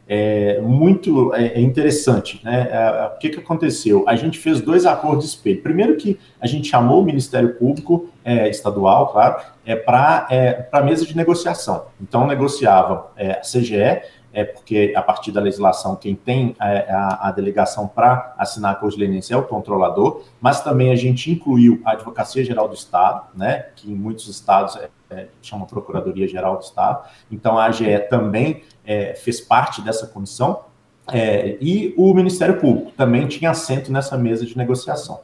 é, 0.08 0.60
muito 0.60 1.34
é, 1.34 1.46
é 1.46 1.60
interessante. 1.60 2.40
Né? 2.44 2.68
É, 2.70 3.10
o 3.14 3.18
que, 3.18 3.30
que 3.30 3.40
aconteceu? 3.40 4.04
A 4.06 4.14
gente 4.14 4.38
fez 4.38 4.60
dois 4.60 4.86
acordos 4.86 5.24
de 5.24 5.30
espelho. 5.30 5.62
Primeiro 5.62 5.96
que 5.96 6.18
a 6.40 6.46
gente 6.46 6.68
chamou 6.68 7.02
o 7.02 7.04
Ministério 7.04 7.54
Público 7.54 8.08
é, 8.24 8.48
estadual, 8.48 9.08
claro, 9.08 9.42
é, 9.64 9.74
para 9.74 10.26
é, 10.30 10.68
a 10.70 10.80
mesa 10.80 11.04
de 11.04 11.16
negociação. 11.16 11.86
Então 12.00 12.26
negociava 12.26 13.10
a 13.18 13.40
CGE 13.40 14.02
é 14.36 14.44
porque 14.44 14.92
a 14.94 15.00
partir 15.00 15.32
da 15.32 15.40
legislação 15.40 15.96
quem 15.96 16.14
tem 16.14 16.54
a, 16.58 16.66
a, 16.66 17.28
a 17.28 17.32
delegação 17.32 17.88
para 17.88 18.34
assinar 18.36 18.78
a 18.82 18.86
leniência 18.94 19.32
é 19.32 19.36
o 19.38 19.42
controlador, 19.42 20.24
mas 20.38 20.60
também 20.60 20.92
a 20.92 20.94
gente 20.94 21.30
incluiu 21.30 21.80
a 21.86 21.92
Advocacia 21.92 22.44
Geral 22.44 22.68
do 22.68 22.74
Estado, 22.74 23.28
né, 23.34 23.68
que 23.74 23.90
em 23.90 23.94
muitos 23.94 24.28
estados 24.28 24.76
é, 24.76 24.90
é, 25.08 25.28
chama 25.40 25.64
Procuradoria 25.64 26.28
Geral 26.28 26.58
do 26.58 26.62
Estado, 26.62 27.08
então 27.32 27.58
a 27.58 27.64
AGE 27.64 27.98
também 28.10 28.62
é, 28.84 29.14
fez 29.14 29.40
parte 29.40 29.80
dessa 29.80 30.06
comissão, 30.06 30.66
é, 31.10 31.56
e 31.58 31.94
o 31.96 32.12
Ministério 32.12 32.60
Público 32.60 32.92
também 32.94 33.26
tinha 33.26 33.50
assento 33.50 33.90
nessa 33.90 34.18
mesa 34.18 34.44
de 34.44 34.54
negociação. 34.54 35.20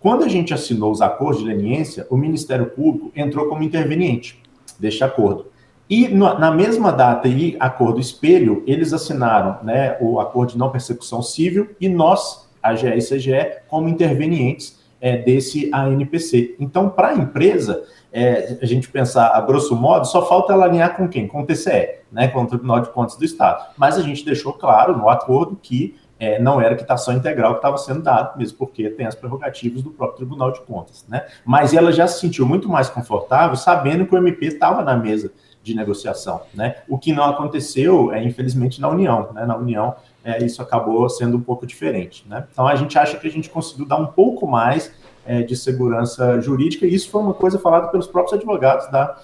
Quando 0.00 0.24
a 0.24 0.28
gente 0.28 0.52
assinou 0.52 0.90
os 0.90 1.00
acordos 1.00 1.40
de 1.40 1.46
leniência, 1.46 2.04
o 2.10 2.16
Ministério 2.16 2.66
Público 2.66 3.12
entrou 3.14 3.48
como 3.48 3.62
interveniente 3.62 4.42
deste 4.76 5.04
acordo. 5.04 5.46
E 5.88 6.08
na 6.08 6.50
mesma 6.50 6.90
data 6.92 7.28
e 7.28 7.56
acordo 7.60 8.00
espelho, 8.00 8.64
eles 8.66 8.92
assinaram 8.92 9.58
né, 9.62 9.96
o 10.00 10.18
acordo 10.18 10.52
de 10.52 10.58
não 10.58 10.70
persecução 10.70 11.22
civil 11.22 11.70
e 11.80 11.88
nós, 11.88 12.48
a 12.60 12.74
GE 12.74 12.88
e 12.88 12.98
CGE, 12.98 13.60
como 13.68 13.88
intervenientes 13.88 14.80
é, 15.00 15.18
desse 15.18 15.70
ANPC. 15.72 16.56
Então, 16.58 16.88
para 16.88 17.08
a 17.08 17.14
empresa, 17.14 17.84
é, 18.12 18.58
a 18.60 18.66
gente 18.66 18.88
pensar 18.88 19.28
a 19.28 19.40
grosso 19.40 19.76
modo, 19.76 20.06
só 20.06 20.26
falta 20.26 20.52
ela 20.52 20.64
alinhar 20.64 20.96
com 20.96 21.08
quem? 21.08 21.28
Com 21.28 21.42
o 21.42 21.46
TCE, 21.46 22.00
né, 22.10 22.26
com 22.28 22.42
o 22.42 22.46
Tribunal 22.46 22.80
de 22.80 22.90
Contas 22.90 23.16
do 23.16 23.24
Estado. 23.24 23.72
Mas 23.76 23.96
a 23.96 24.02
gente 24.02 24.24
deixou 24.24 24.54
claro 24.54 24.96
no 24.96 25.08
acordo 25.08 25.56
que 25.62 25.94
é, 26.18 26.40
não 26.40 26.60
era 26.60 26.74
quitação 26.74 27.14
integral 27.14 27.52
que 27.52 27.58
estava 27.58 27.76
sendo 27.76 28.02
dado, 28.02 28.38
mesmo 28.38 28.56
porque 28.58 28.88
tem 28.88 29.06
as 29.06 29.14
prerrogativas 29.14 29.82
do 29.82 29.90
próprio 29.90 30.16
Tribunal 30.16 30.50
de 30.50 30.60
Contas. 30.62 31.04
Né? 31.08 31.24
Mas 31.44 31.74
ela 31.74 31.92
já 31.92 32.08
se 32.08 32.20
sentiu 32.20 32.46
muito 32.46 32.68
mais 32.68 32.88
confortável 32.88 33.54
sabendo 33.54 34.06
que 34.06 34.14
o 34.14 34.18
MP 34.18 34.46
estava 34.46 34.82
na 34.82 34.96
mesa 34.96 35.30
de 35.66 35.74
negociação, 35.74 36.42
né? 36.54 36.76
O 36.88 36.96
que 36.96 37.12
não 37.12 37.24
aconteceu, 37.24 38.12
é, 38.12 38.22
infelizmente, 38.22 38.80
na 38.80 38.88
União, 38.88 39.32
né? 39.34 39.44
Na 39.44 39.56
União, 39.56 39.96
é, 40.24 40.44
isso 40.44 40.62
acabou 40.62 41.08
sendo 41.08 41.36
um 41.36 41.40
pouco 41.40 41.66
diferente, 41.66 42.24
né? 42.28 42.46
Então, 42.52 42.66
a 42.66 42.76
gente 42.76 42.96
acha 42.96 43.16
que 43.16 43.26
a 43.26 43.30
gente 43.30 43.50
conseguiu 43.50 43.84
dar 43.84 43.96
um 43.96 44.06
pouco 44.06 44.46
mais 44.46 44.92
é, 45.26 45.42
de 45.42 45.56
segurança 45.56 46.40
jurídica, 46.40 46.86
e 46.86 46.94
isso 46.94 47.10
foi 47.10 47.20
uma 47.20 47.34
coisa 47.34 47.58
falada 47.58 47.88
pelos 47.88 48.06
próprios 48.06 48.34
advogados 48.34 48.88
da, 48.92 49.18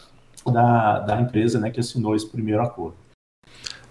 da, 0.45 0.99
da 0.99 1.21
empresa, 1.21 1.61
né, 1.61 1.71
que 1.71 1.79
assinou 1.79 2.17
esse 2.17 2.27
primeiro 2.27 2.61
acordo. 2.61 2.97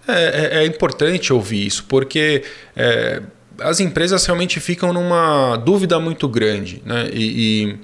É, 0.06 0.58
é, 0.58 0.64
é 0.64 0.66
importante 0.66 1.32
ouvir 1.32 1.66
isso, 1.66 1.86
porque 1.88 2.44
é, 2.76 3.22
as 3.60 3.80
empresas 3.80 4.26
realmente 4.26 4.60
ficam 4.60 4.92
numa 4.92 5.56
dúvida 5.56 5.98
muito 5.98 6.28
grande, 6.28 6.82
né? 6.84 7.08
E, 7.12 7.64
e 7.64 7.78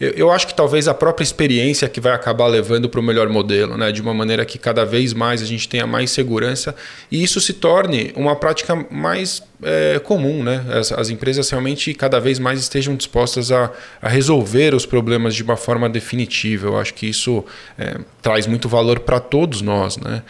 eu, 0.00 0.10
eu 0.10 0.30
acho 0.30 0.46
que 0.46 0.54
talvez 0.54 0.88
a 0.88 0.94
própria 0.94 1.22
experiência 1.22 1.88
que 1.88 2.00
vai 2.00 2.12
acabar 2.12 2.46
levando 2.46 2.88
para 2.88 3.00
o 3.00 3.02
melhor 3.02 3.28
modelo, 3.28 3.76
né? 3.76 3.92
de 3.92 4.02
uma 4.02 4.14
maneira 4.14 4.44
que 4.44 4.58
cada 4.58 4.84
vez 4.84 5.12
mais 5.12 5.42
a 5.42 5.46
gente 5.46 5.68
tenha 5.68 5.86
mais 5.86 6.10
segurança 6.10 6.74
e 7.10 7.22
isso 7.22 7.40
se 7.40 7.52
torne 7.52 8.12
uma 8.16 8.36
prática 8.36 8.74
mais 8.90 9.42
é, 9.64 9.98
comum. 9.98 10.42
Né? 10.42 10.64
As, 10.70 10.92
as, 10.92 11.10
empresas 11.10 11.48
realmente 11.50 11.92
cada 11.94 12.20
vez 12.20 12.38
mais 12.38 12.60
estejam 12.60 12.94
dispostas 12.94 13.50
a, 13.50 13.70
a, 14.00 14.08
resolver 14.08 14.74
os 14.74 14.86
problemas 14.86 15.34
de 15.34 15.42
uma 15.42 15.56
forma 15.56 15.88
definitiva. 15.88 16.68
Eu 16.68 16.78
acho 16.78 16.94
que 16.94 17.06
isso 17.06 17.44
é, 17.78 17.98
traz 18.22 18.46
muito 18.46 18.68
valor 18.68 19.00
para 19.00 19.18
todos 19.18 19.62
nós. 19.62 19.96
Né? 19.96 20.22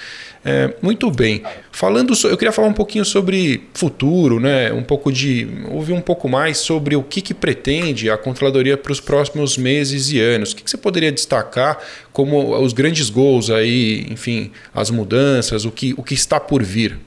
É, 0.44 0.74
muito 0.82 1.10
bem. 1.10 1.42
Falando, 1.72 2.12
eu 2.24 2.36
queria 2.36 2.52
falar 2.52 2.68
um 2.68 2.72
pouquinho 2.74 3.04
sobre 3.04 3.64
futuro, 3.72 4.38
né? 4.38 4.70
Um 4.72 4.82
pouco 4.82 5.10
de 5.10 5.48
ouvir 5.70 5.94
um 5.94 6.02
pouco 6.02 6.28
mais 6.28 6.58
sobre 6.58 6.94
o 6.94 7.02
que, 7.02 7.22
que 7.22 7.32
pretende 7.32 8.10
a 8.10 8.18
controladoria 8.18 8.76
para 8.76 8.92
os 8.92 9.00
próximos 9.00 9.56
meses 9.56 10.12
e 10.12 10.20
anos. 10.20 10.52
O 10.52 10.56
que, 10.56 10.62
que 10.62 10.70
você 10.70 10.76
poderia 10.76 11.10
destacar 11.10 11.78
como 12.12 12.56
os 12.62 12.74
grandes 12.74 13.08
gols 13.08 13.48
aí, 13.48 14.06
enfim, 14.10 14.52
as 14.74 14.90
mudanças, 14.90 15.64
o 15.64 15.70
que, 15.70 15.94
o 15.96 16.02
que 16.02 16.12
está 16.12 16.38
por 16.38 16.62
vir? 16.62 16.98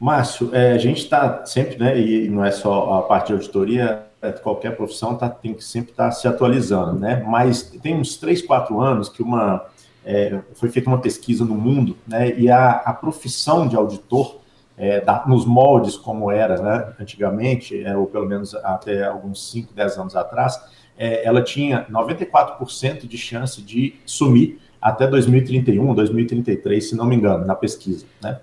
Márcio, 0.00 0.50
é, 0.52 0.72
a 0.72 0.78
gente 0.78 0.98
está 0.98 1.44
sempre, 1.44 1.76
né? 1.76 1.98
E 1.98 2.28
não 2.28 2.44
é 2.44 2.50
só 2.50 2.98
a 2.98 3.02
parte 3.02 3.28
de 3.28 3.32
auditoria, 3.34 4.06
é, 4.22 4.30
qualquer 4.32 4.76
profissão 4.76 5.16
tá, 5.16 5.28
tem 5.28 5.54
que 5.54 5.64
sempre 5.64 5.90
estar 5.90 6.06
tá 6.06 6.10
se 6.12 6.28
atualizando, 6.28 6.98
né? 6.98 7.22
Mas 7.26 7.62
tem 7.62 7.96
uns 7.96 8.16
3, 8.16 8.42
4 8.42 8.80
anos 8.80 9.08
que 9.08 9.22
uma 9.22 9.66
é, 10.08 10.40
foi 10.54 10.70
feita 10.70 10.88
uma 10.88 10.98
pesquisa 10.98 11.44
no 11.44 11.54
mundo, 11.54 11.94
né, 12.06 12.34
e 12.38 12.50
a, 12.50 12.70
a 12.70 12.94
profissão 12.94 13.68
de 13.68 13.76
auditor, 13.76 14.38
é, 14.76 15.00
da, 15.02 15.26
nos 15.26 15.44
moldes 15.44 15.96
como 15.96 16.30
era 16.30 16.62
né, 16.62 16.94
antigamente, 16.98 17.84
é, 17.84 17.94
ou 17.94 18.06
pelo 18.06 18.26
menos 18.26 18.54
até 18.54 19.04
alguns 19.04 19.50
5, 19.50 19.74
10 19.74 19.98
anos 19.98 20.16
atrás, 20.16 20.58
é, 20.96 21.26
ela 21.26 21.42
tinha 21.42 21.84
94% 21.90 23.06
de 23.06 23.18
chance 23.18 23.60
de 23.60 23.96
sumir 24.06 24.58
até 24.80 25.06
2031, 25.06 25.94
2033, 25.94 26.88
se 26.88 26.96
não 26.96 27.04
me 27.04 27.16
engano, 27.16 27.44
na 27.44 27.54
pesquisa. 27.54 28.06
Né? 28.22 28.38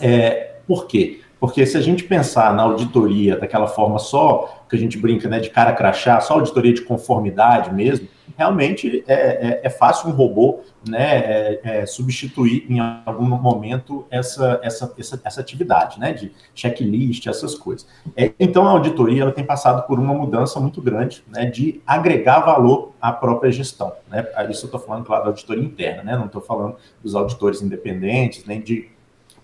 É, 0.00 0.53
por 0.66 0.86
quê? 0.86 1.20
Porque 1.44 1.66
se 1.66 1.76
a 1.76 1.80
gente 1.80 2.04
pensar 2.04 2.54
na 2.54 2.62
auditoria 2.62 3.36
daquela 3.36 3.66
forma 3.66 3.98
só, 3.98 4.64
que 4.68 4.76
a 4.76 4.78
gente 4.78 4.96
brinca 4.96 5.28
né, 5.28 5.40
de 5.40 5.50
cara 5.50 5.74
crachá, 5.74 6.18
só 6.20 6.34
auditoria 6.34 6.72
de 6.72 6.80
conformidade 6.80 7.72
mesmo, 7.72 8.08
realmente 8.36 9.04
é, 9.06 9.14
é, 9.14 9.60
é 9.64 9.70
fácil 9.70 10.08
um 10.08 10.12
robô 10.12 10.60
né, 10.88 11.18
é, 11.18 11.60
é, 11.62 11.86
substituir 11.86 12.66
em 12.68 12.80
algum 12.80 13.24
momento 13.24 14.06
essa, 14.10 14.58
essa, 14.62 14.94
essa, 14.98 15.20
essa, 15.22 15.40
atividade 15.40 16.00
né, 16.00 16.12
de 16.12 16.32
checklist, 16.54 17.26
essas 17.26 17.54
coisas. 17.54 17.86
É, 18.16 18.32
então, 18.40 18.66
a 18.66 18.70
auditoria 18.70 19.22
ela 19.22 19.32
tem 19.32 19.44
passado 19.44 19.86
por 19.86 19.98
uma 19.98 20.14
mudança 20.14 20.58
muito 20.58 20.80
grande 20.80 21.22
né, 21.28 21.46
de 21.46 21.82
agregar 21.86 22.40
valor 22.40 22.92
à 23.00 23.12
própria 23.12 23.52
gestão. 23.52 23.92
Né? 24.08 24.26
Isso 24.48 24.64
eu 24.64 24.68
estou 24.68 24.80
falando, 24.80 25.04
claro, 25.04 25.24
da 25.24 25.30
auditoria 25.30 25.62
interna, 25.62 26.02
né? 26.02 26.16
não 26.16 26.26
estou 26.26 26.40
falando 26.40 26.76
dos 27.02 27.14
auditores 27.14 27.60
independentes, 27.60 28.44
nem 28.46 28.60
de 28.60 28.93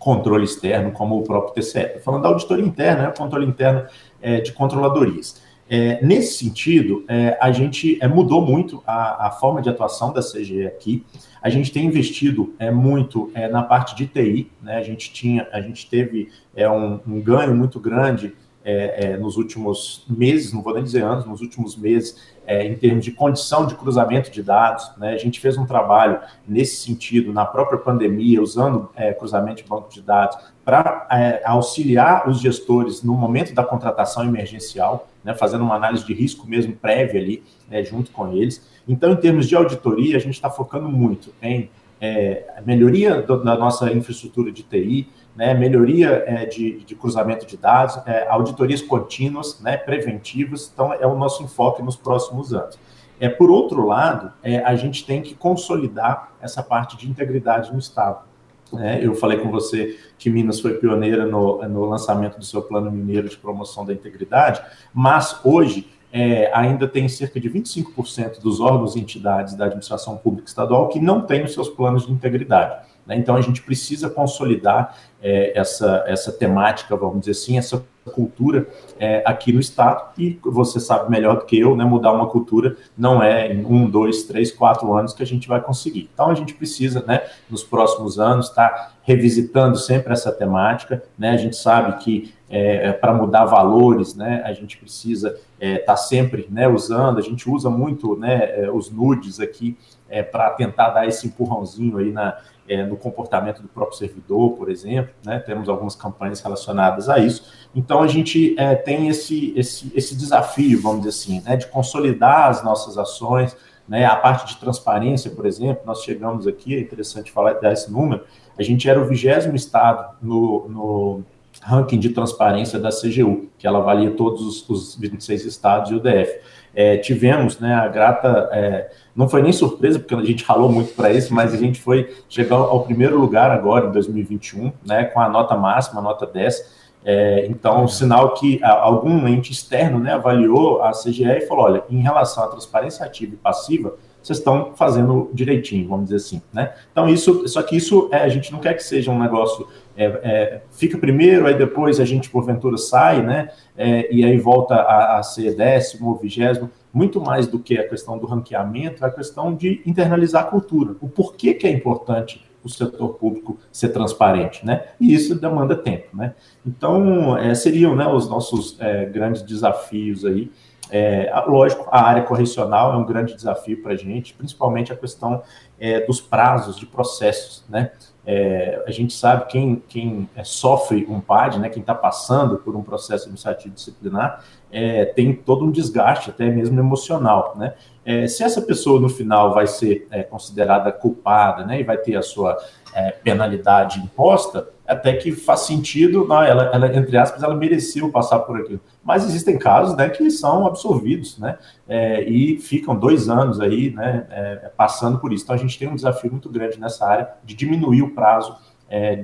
controle 0.00 0.44
externo, 0.44 0.90
como 0.90 1.18
o 1.18 1.22
próprio 1.22 1.54
TCE. 1.54 2.00
Falando 2.02 2.22
da 2.22 2.28
auditoria 2.30 2.64
interna, 2.64 3.02
né, 3.04 3.14
controle 3.16 3.46
interno 3.46 3.86
é, 4.20 4.40
de 4.40 4.50
controladorias. 4.52 5.40
É, 5.68 6.04
nesse 6.04 6.38
sentido, 6.38 7.04
é, 7.06 7.38
a 7.40 7.52
gente 7.52 7.96
é, 8.02 8.08
mudou 8.08 8.44
muito 8.44 8.82
a, 8.84 9.28
a, 9.28 9.30
forma 9.30 9.62
de 9.62 9.68
atuação 9.68 10.12
da 10.12 10.20
CGE 10.20 10.66
aqui. 10.66 11.04
A 11.40 11.48
gente 11.48 11.70
tem 11.70 11.86
investido 11.86 12.54
é, 12.58 12.72
muito 12.72 13.30
é, 13.34 13.46
na 13.46 13.62
parte 13.62 13.94
de 13.94 14.06
TI, 14.06 14.50
né? 14.60 14.78
A 14.78 14.82
gente 14.82 15.12
tinha, 15.12 15.46
a 15.52 15.60
gente 15.60 15.88
teve 15.88 16.28
é, 16.56 16.68
um, 16.68 16.98
um 17.06 17.20
ganho 17.20 17.54
muito 17.54 17.78
grande 17.78 18.34
é, 18.64 19.16
nos 19.16 19.36
últimos 19.36 20.04
meses, 20.08 20.52
não 20.52 20.62
vou 20.62 20.74
nem 20.74 20.84
dizer 20.84 21.02
anos, 21.02 21.24
nos 21.24 21.40
últimos 21.40 21.76
meses, 21.76 22.16
em 22.46 22.74
termos 22.74 23.04
de 23.04 23.12
condição 23.12 23.64
de 23.64 23.76
cruzamento 23.76 24.28
de 24.30 24.42
dados. 24.42 24.90
Né? 24.96 25.12
A 25.12 25.16
gente 25.16 25.38
fez 25.38 25.56
um 25.56 25.64
trabalho 25.64 26.18
nesse 26.48 26.76
sentido 26.76 27.32
na 27.32 27.46
própria 27.46 27.78
pandemia, 27.78 28.42
usando 28.42 28.90
cruzamento 29.18 29.62
de 29.62 29.68
banco 29.68 29.88
de 29.88 30.02
dados 30.02 30.36
para 30.64 31.06
auxiliar 31.44 32.28
os 32.28 32.40
gestores 32.40 33.04
no 33.04 33.14
momento 33.14 33.54
da 33.54 33.62
contratação 33.62 34.24
emergencial 34.24 35.08
né, 35.24 35.34
fazendo 35.34 35.62
uma 35.62 35.74
análise 35.74 36.04
de 36.04 36.14
risco 36.14 36.46
mesmo 36.46 36.74
prévia 36.74 37.20
ali, 37.20 37.42
né, 37.68 37.82
junto 37.84 38.10
com 38.10 38.32
eles. 38.32 38.66
Então, 38.88 39.12
em 39.12 39.16
termos 39.16 39.48
de 39.48 39.54
auditoria, 39.54 40.16
a 40.16 40.20
gente 40.20 40.34
está 40.34 40.50
focando 40.50 40.88
muito 40.88 41.32
em 41.42 41.70
é, 42.00 42.44
melhoria 42.64 43.20
do, 43.20 43.42
da 43.42 43.56
nossa 43.56 43.92
infraestrutura 43.92 44.50
de 44.50 44.62
TI, 44.62 45.08
né, 45.36 45.54
melhoria 45.54 46.24
é, 46.26 46.46
de, 46.46 46.84
de, 46.84 46.94
cruzamento 46.94 47.46
de 47.46 47.56
dados, 47.56 47.98
é, 48.06 48.26
auditorias 48.28 48.82
contínuas, 48.82 49.60
né, 49.60 49.76
preventivas. 49.76 50.70
Então, 50.72 50.92
é 50.92 51.06
o 51.06 51.16
nosso 51.16 51.42
enfoque 51.42 51.82
nos 51.82 51.96
próximos 51.96 52.52
anos. 52.52 52.78
É, 53.20 53.28
por 53.28 53.50
outro 53.50 53.86
lado, 53.86 54.32
é, 54.42 54.58
a 54.60 54.74
gente 54.74 55.04
tem 55.04 55.20
que 55.20 55.34
consolidar 55.34 56.32
essa 56.40 56.62
parte 56.62 56.96
de 56.96 57.08
integridade 57.08 57.72
no 57.72 57.78
Estado. 57.78 58.30
É, 58.78 59.04
eu 59.04 59.14
falei 59.14 59.38
com 59.38 59.50
você 59.50 59.98
que 60.16 60.30
Minas 60.30 60.60
foi 60.60 60.74
pioneira 60.74 61.26
no, 61.26 61.60
no, 61.68 61.84
lançamento 61.86 62.38
do 62.38 62.44
seu 62.44 62.62
plano 62.62 62.90
mineiro 62.90 63.28
de 63.28 63.36
promoção 63.36 63.84
da 63.84 63.92
integridade, 63.92 64.62
mas 64.94 65.40
hoje 65.44 65.90
é, 66.12 66.50
ainda 66.52 66.88
tem 66.88 67.08
cerca 67.08 67.38
de 67.38 67.48
25% 67.48 68.40
dos 68.40 68.60
órgãos 68.60 68.96
e 68.96 69.00
entidades 69.00 69.54
da 69.54 69.66
administração 69.66 70.16
pública 70.16 70.48
estadual 70.48 70.88
que 70.88 71.00
não 71.00 71.22
têm 71.22 71.44
os 71.44 71.52
seus 71.52 71.68
planos 71.68 72.06
de 72.06 72.12
integridade. 72.12 72.84
Né? 73.06 73.16
Então 73.16 73.36
a 73.36 73.40
gente 73.40 73.62
precisa 73.62 74.08
consolidar 74.08 74.96
é, 75.22 75.58
essa, 75.58 76.04
essa 76.06 76.32
temática, 76.32 76.96
vamos 76.96 77.20
dizer 77.20 77.32
assim, 77.32 77.58
essa 77.58 77.84
cultura 78.10 78.66
é, 78.98 79.22
aqui 79.26 79.52
no 79.52 79.60
estado 79.60 80.12
e 80.18 80.38
você 80.42 80.80
sabe 80.80 81.10
melhor 81.10 81.38
do 81.38 81.44
que 81.44 81.58
eu, 81.58 81.76
né? 81.76 81.84
Mudar 81.84 82.12
uma 82.12 82.26
cultura 82.26 82.76
não 82.96 83.22
é 83.22 83.52
em 83.52 83.64
um, 83.64 83.88
dois, 83.88 84.24
três, 84.24 84.50
quatro 84.50 84.92
anos 84.94 85.12
que 85.12 85.22
a 85.22 85.26
gente 85.26 85.46
vai 85.46 85.60
conseguir. 85.60 86.08
Então 86.12 86.30
a 86.30 86.34
gente 86.34 86.54
precisa, 86.54 87.04
né? 87.06 87.22
Nos 87.48 87.62
próximos 87.62 88.18
anos, 88.18 88.48
estar 88.48 88.68
tá 88.68 88.92
revisitando 89.02 89.76
sempre 89.76 90.12
essa 90.12 90.32
temática, 90.32 91.02
né? 91.18 91.30
A 91.30 91.36
gente 91.36 91.56
sabe 91.56 92.02
que 92.02 92.34
é, 92.48 92.88
é 92.88 92.92
para 92.92 93.12
mudar 93.12 93.44
valores, 93.44 94.14
né? 94.14 94.42
A 94.44 94.52
gente 94.52 94.76
precisa 94.76 95.38
estar 95.60 95.74
é, 95.74 95.78
tá 95.78 95.96
sempre, 95.96 96.48
né? 96.50 96.66
Usando, 96.66 97.18
a 97.18 97.22
gente 97.22 97.48
usa 97.48 97.68
muito, 97.68 98.16
né? 98.16 98.62
É, 98.62 98.70
os 98.70 98.90
nudes 98.90 99.40
aqui 99.40 99.76
é, 100.08 100.22
para 100.22 100.50
tentar 100.50 100.90
dar 100.90 101.06
esse 101.06 101.26
empurrãozinho 101.26 101.98
aí 101.98 102.10
na 102.10 102.36
é, 102.70 102.86
no 102.86 102.96
comportamento 102.96 103.60
do 103.60 103.66
próprio 103.66 103.98
servidor, 103.98 104.52
por 104.52 104.70
exemplo, 104.70 105.12
né? 105.24 105.40
temos 105.40 105.68
algumas 105.68 105.96
campanhas 105.96 106.40
relacionadas 106.40 107.08
a 107.08 107.18
isso. 107.18 107.52
Então, 107.74 108.00
a 108.00 108.06
gente 108.06 108.54
é, 108.56 108.76
tem 108.76 109.08
esse, 109.08 109.52
esse, 109.56 109.92
esse 109.92 110.14
desafio, 110.14 110.80
vamos 110.80 110.98
dizer 110.98 111.08
assim, 111.08 111.40
né? 111.40 111.56
de 111.56 111.66
consolidar 111.66 112.48
as 112.48 112.62
nossas 112.62 112.96
ações, 112.96 113.56
né? 113.88 114.04
a 114.04 114.14
parte 114.14 114.54
de 114.54 114.60
transparência, 114.60 115.32
por 115.32 115.46
exemplo, 115.46 115.82
nós 115.84 116.04
chegamos 116.04 116.46
aqui, 116.46 116.76
é 116.76 116.80
interessante 116.80 117.32
falar 117.32 117.54
desse 117.54 117.90
número, 117.90 118.24
a 118.56 118.62
gente 118.62 118.88
era 118.88 119.00
o 119.00 119.04
vigésimo 119.04 119.56
estado 119.56 120.16
no, 120.22 120.68
no 120.68 121.24
ranking 121.60 121.98
de 121.98 122.10
transparência 122.10 122.78
da 122.78 122.88
CGU, 122.88 123.48
que 123.58 123.66
ela 123.66 123.78
avalia 123.78 124.10
todos 124.12 124.42
os, 124.42 124.68
os 124.68 124.96
26 124.96 125.44
estados 125.44 125.90
e 125.90 125.94
o 125.94 126.00
DF. 126.00 126.40
É, 126.74 126.96
tivemos 126.98 127.58
né, 127.58 127.74
a 127.74 127.88
grata 127.88 128.48
é, 128.52 128.90
não 129.14 129.28
foi 129.28 129.42
nem 129.42 129.52
surpresa, 129.52 129.98
porque 129.98 130.14
a 130.14 130.24
gente 130.24 130.44
ralou 130.44 130.70
muito 130.70 130.94
para 130.94 131.12
isso, 131.12 131.34
mas 131.34 131.52
a 131.52 131.56
gente 131.56 131.80
foi 131.80 132.14
chegar 132.28 132.56
ao 132.56 132.84
primeiro 132.84 133.18
lugar 133.18 133.50
agora, 133.50 133.88
em 133.88 133.92
2021, 133.92 134.72
né, 134.86 135.04
com 135.04 135.20
a 135.20 135.28
nota 135.28 135.56
máxima, 135.56 136.00
a 136.00 136.02
nota 136.02 136.26
10. 136.26 136.80
É, 137.04 137.46
então, 137.46 137.88
sinal 137.88 138.34
que 138.34 138.62
algum 138.62 139.26
ente 139.26 139.52
externo 139.52 139.98
né, 139.98 140.12
avaliou 140.12 140.82
a 140.82 140.92
CGE 140.92 141.24
e 141.24 141.40
falou: 141.42 141.64
olha, 141.64 141.82
em 141.90 142.00
relação 142.00 142.44
à 142.44 142.48
transparência 142.48 143.04
ativa 143.04 143.34
e 143.34 143.36
passiva, 143.36 143.94
vocês 144.22 144.38
estão 144.38 144.72
fazendo 144.74 145.30
direitinho, 145.32 145.88
vamos 145.88 146.04
dizer 146.04 146.16
assim, 146.16 146.42
né? 146.52 146.74
Então, 146.92 147.08
isso, 147.08 147.48
só 147.48 147.62
que 147.62 147.74
isso 147.74 148.08
é, 148.12 148.18
a 148.18 148.28
gente 148.28 148.52
não 148.52 148.58
quer 148.58 148.74
que 148.74 148.82
seja 148.82 149.10
um 149.10 149.18
negócio 149.18 149.66
é, 150.00 150.20
é, 150.22 150.62
fica 150.70 150.96
primeiro, 150.96 151.46
aí 151.46 151.54
depois 151.54 152.00
a 152.00 152.04
gente, 152.06 152.30
porventura, 152.30 152.78
sai, 152.78 153.22
né? 153.22 153.50
É, 153.76 154.12
e 154.12 154.24
aí 154.24 154.38
volta 154.38 154.74
a, 154.74 155.18
a 155.18 155.22
ser 155.22 155.54
décimo 155.54 156.08
ou 156.08 156.16
vigésimo 156.16 156.70
muito 156.92 157.20
mais 157.20 157.46
do 157.46 157.58
que 157.58 157.78
a 157.78 157.86
questão 157.88 158.18
do 158.18 158.26
ranqueamento, 158.26 159.04
é 159.04 159.08
a 159.08 159.10
questão 159.10 159.54
de 159.54 159.82
internalizar 159.86 160.44
a 160.44 160.46
cultura. 160.46 160.96
O 161.00 161.08
porquê 161.08 161.54
que 161.54 161.66
é 161.66 161.70
importante 161.70 162.44
o 162.64 162.68
setor 162.68 163.14
público 163.14 163.58
ser 163.70 163.90
transparente, 163.90 164.64
né? 164.64 164.86
E 164.98 165.14
isso 165.14 165.34
demanda 165.34 165.76
tempo, 165.76 166.16
né? 166.16 166.34
Então, 166.66 167.36
é, 167.36 167.54
seriam 167.54 167.94
né, 167.94 168.06
os 168.06 168.28
nossos 168.28 168.76
é, 168.80 169.06
grandes 169.06 169.42
desafios 169.42 170.24
aí. 170.24 170.50
É, 170.90 171.32
lógico, 171.46 171.86
a 171.90 172.02
área 172.02 172.22
correcional 172.22 172.92
é 172.92 172.96
um 172.96 173.04
grande 173.04 173.34
desafio 173.34 173.80
para 173.80 173.92
a 173.92 173.96
gente, 173.96 174.34
principalmente 174.34 174.92
a 174.92 174.96
questão 174.96 175.42
é, 175.78 176.00
dos 176.00 176.20
prazos 176.20 176.76
de 176.76 176.84
processos, 176.84 177.64
né? 177.68 177.92
É, 178.26 178.82
a 178.86 178.90
gente 178.90 179.14
sabe 179.14 179.46
quem, 179.46 179.82
quem 179.88 180.28
é, 180.36 180.44
sofre 180.44 181.06
um 181.08 181.20
PAD, 181.20 181.58
né, 181.58 181.68
quem 181.68 181.80
está 181.80 181.94
passando 181.94 182.58
por 182.58 182.76
um 182.76 182.82
processo 182.82 183.24
administrativo 183.24 183.74
disciplinar, 183.74 184.44
é, 184.72 185.04
tem 185.04 185.34
todo 185.34 185.64
um 185.64 185.70
desgaste, 185.70 186.30
até 186.30 186.48
mesmo 186.48 186.78
emocional, 186.78 187.54
né? 187.56 187.74
É, 188.04 188.26
se 188.26 188.42
essa 188.42 188.62
pessoa 188.62 188.98
no 188.98 189.08
final 189.08 189.52
vai 189.52 189.66
ser 189.66 190.08
é, 190.10 190.22
considerada 190.22 190.90
culpada, 190.90 191.64
né, 191.64 191.80
e 191.80 191.84
vai 191.84 191.98
ter 191.98 192.16
a 192.16 192.22
sua 192.22 192.56
é, 192.94 193.10
penalidade 193.10 194.00
imposta, 194.00 194.68
até 194.86 195.12
que 195.12 195.30
faz 195.30 195.60
sentido, 195.60 196.26
não, 196.26 196.42
ela, 196.42 196.64
ela, 196.74 196.96
entre 196.96 197.16
aspas, 197.16 197.42
ela 197.42 197.54
mereceu 197.54 198.10
passar 198.10 198.40
por 198.40 198.58
aquilo. 198.58 198.80
Mas 199.04 199.24
existem 199.24 199.56
casos 199.58 199.96
né, 199.96 200.08
que 200.08 200.28
são 200.30 200.66
absolvidos, 200.66 201.38
né, 201.38 201.58
é, 201.86 202.24
e 202.24 202.58
ficam 202.58 202.96
dois 202.96 203.28
anos 203.28 203.60
aí, 203.60 203.90
né, 203.90 204.26
é, 204.30 204.72
passando 204.76 205.18
por 205.18 205.32
isso. 205.32 205.44
Então 205.44 205.54
a 205.54 205.58
gente 205.58 205.78
tem 205.78 205.86
um 205.86 205.94
desafio 205.94 206.32
muito 206.32 206.48
grande 206.48 206.80
nessa 206.80 207.06
área 207.06 207.28
de 207.44 207.54
diminuir 207.54 208.02
o 208.02 208.10
prazo 208.10 208.56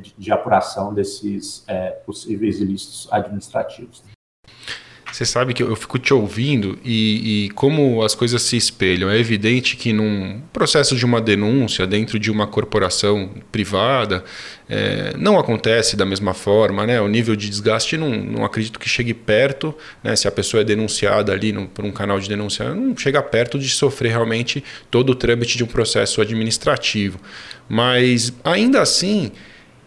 de, 0.01 0.15
de, 0.17 0.31
apuração 0.31 0.95
desses 0.95 1.67
possíveis 2.05 2.61
ilícitos 2.61 3.09
administrativos. 3.11 4.01
Você 5.13 5.25
sabe 5.25 5.55
que 5.55 5.63
eu 5.63 5.75
fico 5.77 5.99
te 5.99 6.13
ouvindo 6.13 6.79
e, 6.85 7.47
e, 7.47 7.51
como 7.51 8.03
as 8.03 8.15
coisas 8.15 8.43
se 8.43 8.57
espelham. 8.57 9.09
É 9.09 9.19
evidente 9.19 9.77
que 9.77 9.93
num 9.93 10.43
processo 10.53 10.97
de 10.97 11.05
uma 11.05 11.21
denúncia 11.21 11.87
dentro 11.87 12.19
de 12.19 12.31
uma 12.31 12.47
corporação 12.47 13.31
privada 13.51 14.25
é, 14.69 15.15
não 15.17 15.39
acontece 15.39 15.97
da 15.97 16.05
mesma 16.05 16.35
forma, 16.35 16.87
né? 16.87 17.01
O 17.01 17.09
nível 17.09 17.37
de 17.37 17.49
desgaste 17.49 17.97
não, 17.97 18.11
não 18.11 18.45
acredito 18.45 18.79
que 18.79 18.89
chegue 18.89 19.15
perto, 19.15 19.75
né? 20.03 20.15
Se 20.17 20.27
a 20.27 20.31
pessoa 20.31 20.61
é 20.61 20.65
denunciada 20.65 21.33
ali 21.33 21.53
no, 21.53 21.67
por 21.67 21.85
um 21.85 21.93
canal 21.93 22.19
de 22.19 22.29
denúncia, 22.29 22.75
não 22.75 22.97
chega 22.97 23.23
perto 23.23 23.59
de 23.59 23.69
sofrer 23.69 24.11
realmente 24.11 24.63
todo 24.91 25.11
o 25.11 25.15
trâmite 25.15 25.57
de 25.57 25.65
um 25.65 25.69
processo 25.69 26.21
administrativo. 26.21 27.19
Mas 27.69 28.33
ainda 28.45 28.83
assim 28.83 29.31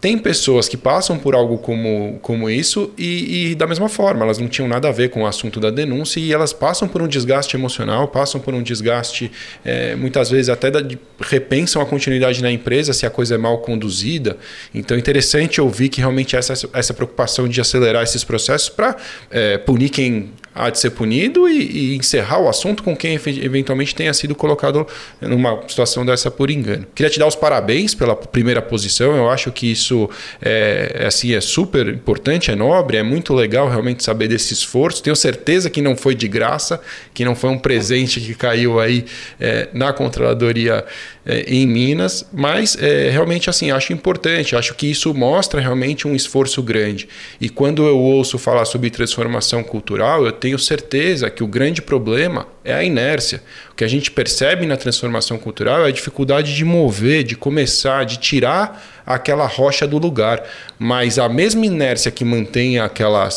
tem 0.02 0.18
pessoas 0.18 0.70
que 0.70 0.78
passam 0.78 1.18
por 1.18 1.36
algo 1.36 1.58
como, 1.58 2.20
como 2.22 2.50
isso 2.50 2.92
e, 2.98 3.52
e, 3.52 3.56
da 3.56 3.68
mesma 3.68 3.90
forma, 3.90 4.24
elas 4.24 4.38
não 4.38 4.48
tinham 4.48 4.68
nada 4.68 4.88
a 4.88 4.92
ver 4.92 5.10
com 5.10 5.24
o 5.24 5.28
assunto 5.28 5.60
da 5.60 5.70
denúncia 5.70 6.22
e 6.22 6.32
elas 6.32 6.54
passam 6.54 6.88
por 6.88 7.02
um 7.02 7.08
desgaste 7.08 7.56
emocional, 7.58 8.08
passam 8.08 8.40
por 8.40 8.54
um 8.54 8.64
desgaste, 8.64 9.30
é, 9.66 9.96
muitas 9.96 10.30
vezes 10.30 10.48
até 10.48 10.72
da, 10.72 10.80
repensam 11.20 11.82
a 11.82 11.86
continuidade 11.86 12.42
na 12.42 12.50
empresa 12.50 12.94
se 12.94 13.06
a 13.06 13.10
coisa 13.10 13.36
é 13.36 13.38
mal 13.38 13.58
conduzida. 13.58 14.38
Então 14.74 14.96
é 14.96 15.00
interessante 15.00 15.60
ouvir 15.60 15.90
que 15.90 16.00
realmente 16.00 16.36
essa, 16.36 16.54
essa 16.74 16.94
preocupação 16.94 17.48
de 17.48 17.60
acelerar 17.60 18.04
esses 18.04 18.24
processos 18.24 18.70
para 18.70 18.96
é, 19.30 19.58
punir 19.58 19.90
quem 19.90 20.32
há 20.60 20.70
de 20.70 20.78
ser 20.78 20.92
punido 20.92 21.48
e, 21.48 21.94
e, 21.94 21.96
encerrar 21.96 22.40
o 22.40 22.50
assunto 22.50 22.84
com 22.84 22.96
quem 22.96 23.14
eventualmente 23.16 23.96
tenha 23.96 24.14
sido 24.14 24.36
colocado 24.36 24.86
numa 25.22 25.62
situação 25.68 26.06
dessa 26.06 26.30
por 26.30 26.52
engano. 26.52 26.86
Queria 26.94 27.10
te 27.10 27.18
dar 27.18 27.28
os 27.28 27.36
parabéns 27.36 27.96
pela 27.96 28.16
primeira 28.16 28.62
posição, 28.62 29.16
eu 29.16 29.30
acho 29.30 29.52
que 29.52 29.72
isso 29.72 30.10
é, 30.42 30.98
é, 31.00 31.08
assim, 31.08 31.34
é 31.34 31.42
super 31.42 31.88
importante, 31.88 32.52
é 32.52 32.56
nobre, 32.56 32.98
é 32.98 33.04
muito 33.04 33.34
legal 33.34 33.70
realmente 33.70 34.04
saber 34.04 34.28
desse 34.28 34.54
esforço. 34.54 35.02
Tenho 35.02 35.16
certeza 35.16 35.70
que 35.70 35.82
não 35.82 35.96
foi 35.96 36.14
de 36.14 36.28
graça, 36.28 36.82
que 37.14 37.24
não 37.24 37.36
foi 37.36 37.50
um 37.50 37.58
presente 37.58 38.20
que 38.20 38.36
caiu 38.36 38.80
aí 38.80 39.06
é, 39.40 39.70
na 39.74 39.94
Controladoria 39.94 40.86
é, 41.30 41.44
em 41.48 41.68
Minas, 41.68 42.26
mas 42.34 42.76
é, 42.82 43.12
realmente 43.12 43.52
assim, 43.52 43.70
acho 43.70 43.94
importante, 43.94 44.56
acho 44.56 44.74
que 44.74 44.90
isso 44.90 45.14
mostra 45.14 45.62
realmente 45.62 46.08
um 46.08 46.16
esforço 46.16 46.64
grande. 46.64 47.08
E 47.40 47.48
quando 47.50 47.86
eu 47.86 48.00
ouço 48.00 48.40
falar 48.40 48.66
sobre 48.66 48.90
transformação 48.90 49.64
cultural, 49.64 50.26
eu 50.26 50.32
tenho 50.32 50.58
certeza 50.58 51.30
que 51.30 51.44
o 51.44 51.48
grande 51.48 51.84
problema 51.84 52.48
é 52.66 52.74
a 52.74 52.84
inércia. 52.84 53.44
O 53.72 53.76
que 53.76 53.84
a 53.84 53.88
gente 53.88 54.10
percebe 54.10 54.66
na 54.66 54.76
transformação 54.76 55.38
cultural 55.38 55.86
é 55.86 55.90
a 55.90 55.92
dificuldade 55.92 56.56
de 56.56 56.66
mover, 56.66 57.24
de 57.24 57.36
começar, 57.36 58.06
de 58.06 58.18
tirar 58.18 58.84
aquela 59.06 59.46
rocha 59.46 59.86
do 59.86 60.00
lugar. 60.00 60.44
Mas 60.80 61.20
a 61.20 61.30
mesma 61.30 61.64
inércia 61.64 62.10
que 62.10 62.26
mantém 62.26 62.80
aquela 62.80 63.30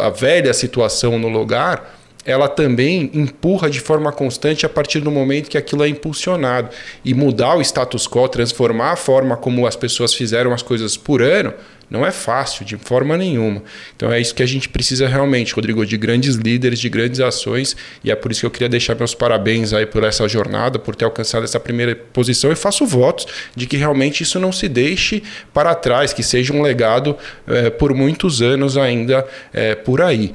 a 0.00 0.10
velha 0.10 0.52
situação 0.52 1.16
no 1.16 1.28
lugar, 1.28 1.95
ela 2.26 2.48
também 2.48 3.08
empurra 3.14 3.70
de 3.70 3.80
forma 3.80 4.10
constante 4.10 4.66
a 4.66 4.68
partir 4.68 5.00
do 5.00 5.10
momento 5.10 5.48
que 5.48 5.56
aquilo 5.56 5.84
é 5.84 5.88
impulsionado. 5.88 6.70
E 7.04 7.14
mudar 7.14 7.56
o 7.56 7.62
status 7.62 8.08
quo, 8.08 8.28
transformar 8.28 8.92
a 8.92 8.96
forma 8.96 9.36
como 9.36 9.66
as 9.66 9.76
pessoas 9.76 10.12
fizeram 10.12 10.52
as 10.52 10.60
coisas 10.60 10.96
por 10.96 11.22
ano, 11.22 11.54
não 11.88 12.04
é 12.04 12.10
fácil 12.10 12.64
de 12.64 12.76
forma 12.76 13.16
nenhuma. 13.16 13.62
Então 13.94 14.12
é 14.12 14.20
isso 14.20 14.34
que 14.34 14.42
a 14.42 14.46
gente 14.46 14.68
precisa 14.68 15.06
realmente, 15.06 15.54
Rodrigo, 15.54 15.86
de 15.86 15.96
grandes 15.96 16.34
líderes, 16.34 16.80
de 16.80 16.88
grandes 16.88 17.20
ações, 17.20 17.76
e 18.02 18.10
é 18.10 18.16
por 18.16 18.32
isso 18.32 18.40
que 18.40 18.46
eu 18.46 18.50
queria 18.50 18.68
deixar 18.68 18.96
meus 18.96 19.14
parabéns 19.14 19.72
aí 19.72 19.86
por 19.86 20.02
essa 20.02 20.26
jornada, 20.28 20.80
por 20.80 20.96
ter 20.96 21.04
alcançado 21.04 21.44
essa 21.44 21.60
primeira 21.60 21.94
posição 21.94 22.50
e 22.50 22.56
faço 22.56 22.84
votos 22.84 23.26
de 23.54 23.66
que 23.66 23.76
realmente 23.76 24.24
isso 24.24 24.40
não 24.40 24.50
se 24.50 24.68
deixe 24.68 25.22
para 25.54 25.74
trás, 25.76 26.12
que 26.12 26.24
seja 26.24 26.52
um 26.52 26.60
legado 26.60 27.16
é, 27.46 27.70
por 27.70 27.94
muitos 27.94 28.42
anos 28.42 28.76
ainda 28.76 29.24
é, 29.52 29.76
por 29.76 30.02
aí. 30.02 30.32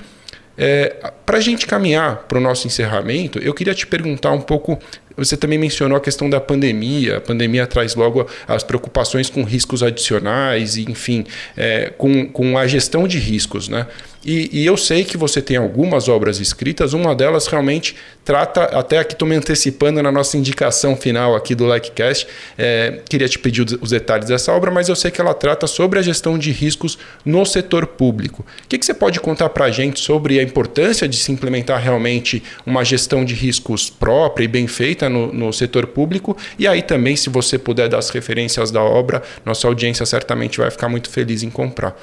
É, 0.63 1.11
para 1.25 1.39
a 1.39 1.41
gente 1.41 1.65
caminhar 1.65 2.17
para 2.27 2.37
o 2.37 2.41
nosso 2.41 2.67
encerramento, 2.67 3.39
eu 3.39 3.51
queria 3.51 3.73
te 3.73 3.87
perguntar 3.87 4.31
um 4.31 4.41
pouco 4.41 4.77
você 5.15 5.35
também 5.35 5.57
mencionou 5.57 5.97
a 5.97 6.01
questão 6.01 6.29
da 6.29 6.39
pandemia. 6.39 7.17
A 7.17 7.21
pandemia 7.21 7.67
traz 7.67 7.95
logo 7.95 8.27
as 8.47 8.63
preocupações 8.63 9.29
com 9.29 9.43
riscos 9.43 9.83
adicionais, 9.83 10.77
enfim, 10.77 11.25
é, 11.55 11.91
com, 11.97 12.27
com 12.27 12.57
a 12.57 12.67
gestão 12.67 13.07
de 13.07 13.17
riscos. 13.17 13.67
Né? 13.67 13.85
E, 14.23 14.61
e, 14.61 14.65
eu 14.65 14.77
sei 14.77 15.03
que 15.03 15.17
você 15.17 15.41
tem 15.41 15.57
algumas 15.57 16.07
obras 16.07 16.39
escritas, 16.39 16.93
uma 16.93 17.15
delas 17.15 17.47
realmente 17.47 17.95
trata, 18.23 18.65
até 18.65 18.99
aqui 18.99 19.13
estou 19.13 19.27
me 19.27 19.35
antecipando 19.35 20.01
na 20.01 20.11
nossa 20.11 20.37
indicação 20.37 20.95
final 20.95 21.35
aqui 21.35 21.55
do 21.55 21.71
LikeCast, 21.71 22.27
é, 22.55 22.99
queria 23.09 23.27
te 23.27 23.39
pedir 23.39 23.65
os 23.81 23.89
detalhes 23.89 24.27
dessa 24.27 24.51
obra, 24.51 24.69
mas 24.69 24.89
eu 24.89 24.95
sei 24.95 25.09
que 25.09 25.19
ela 25.19 25.33
trata 25.33 25.65
sobre 25.65 25.97
a 25.97 26.03
gestão 26.03 26.37
de 26.37 26.51
riscos 26.51 26.99
no 27.25 27.43
setor 27.45 27.87
público. 27.87 28.45
O 28.63 28.67
que, 28.67 28.77
que 28.77 28.85
você 28.85 28.93
pode 28.93 29.19
contar 29.19 29.49
para 29.49 29.65
a 29.65 29.71
gente 29.71 29.99
sobre 29.99 30.39
a 30.39 30.43
importância 30.43 31.07
de 31.07 31.17
se 31.17 31.31
implementar 31.31 31.81
realmente 31.81 32.43
uma 32.63 32.85
gestão 32.85 33.25
de 33.25 33.33
riscos 33.33 33.89
própria 33.89 34.45
e 34.45 34.47
bem 34.47 34.67
feita 34.67 35.00
no, 35.09 35.31
no 35.31 35.51
setor 35.51 35.87
público? 35.87 36.35
E 36.57 36.67
aí 36.67 36.81
também, 36.81 37.15
se 37.15 37.29
você 37.29 37.57
puder 37.57 37.89
dar 37.89 37.97
as 37.97 38.09
referências 38.09 38.71
da 38.71 38.81
obra, 38.81 39.21
nossa 39.45 39.67
audiência 39.67 40.05
certamente 40.05 40.59
vai 40.59 40.69
ficar 40.71 40.89
muito 40.89 41.09
feliz 41.09 41.43
em 41.43 41.49
comprar. 41.49 41.95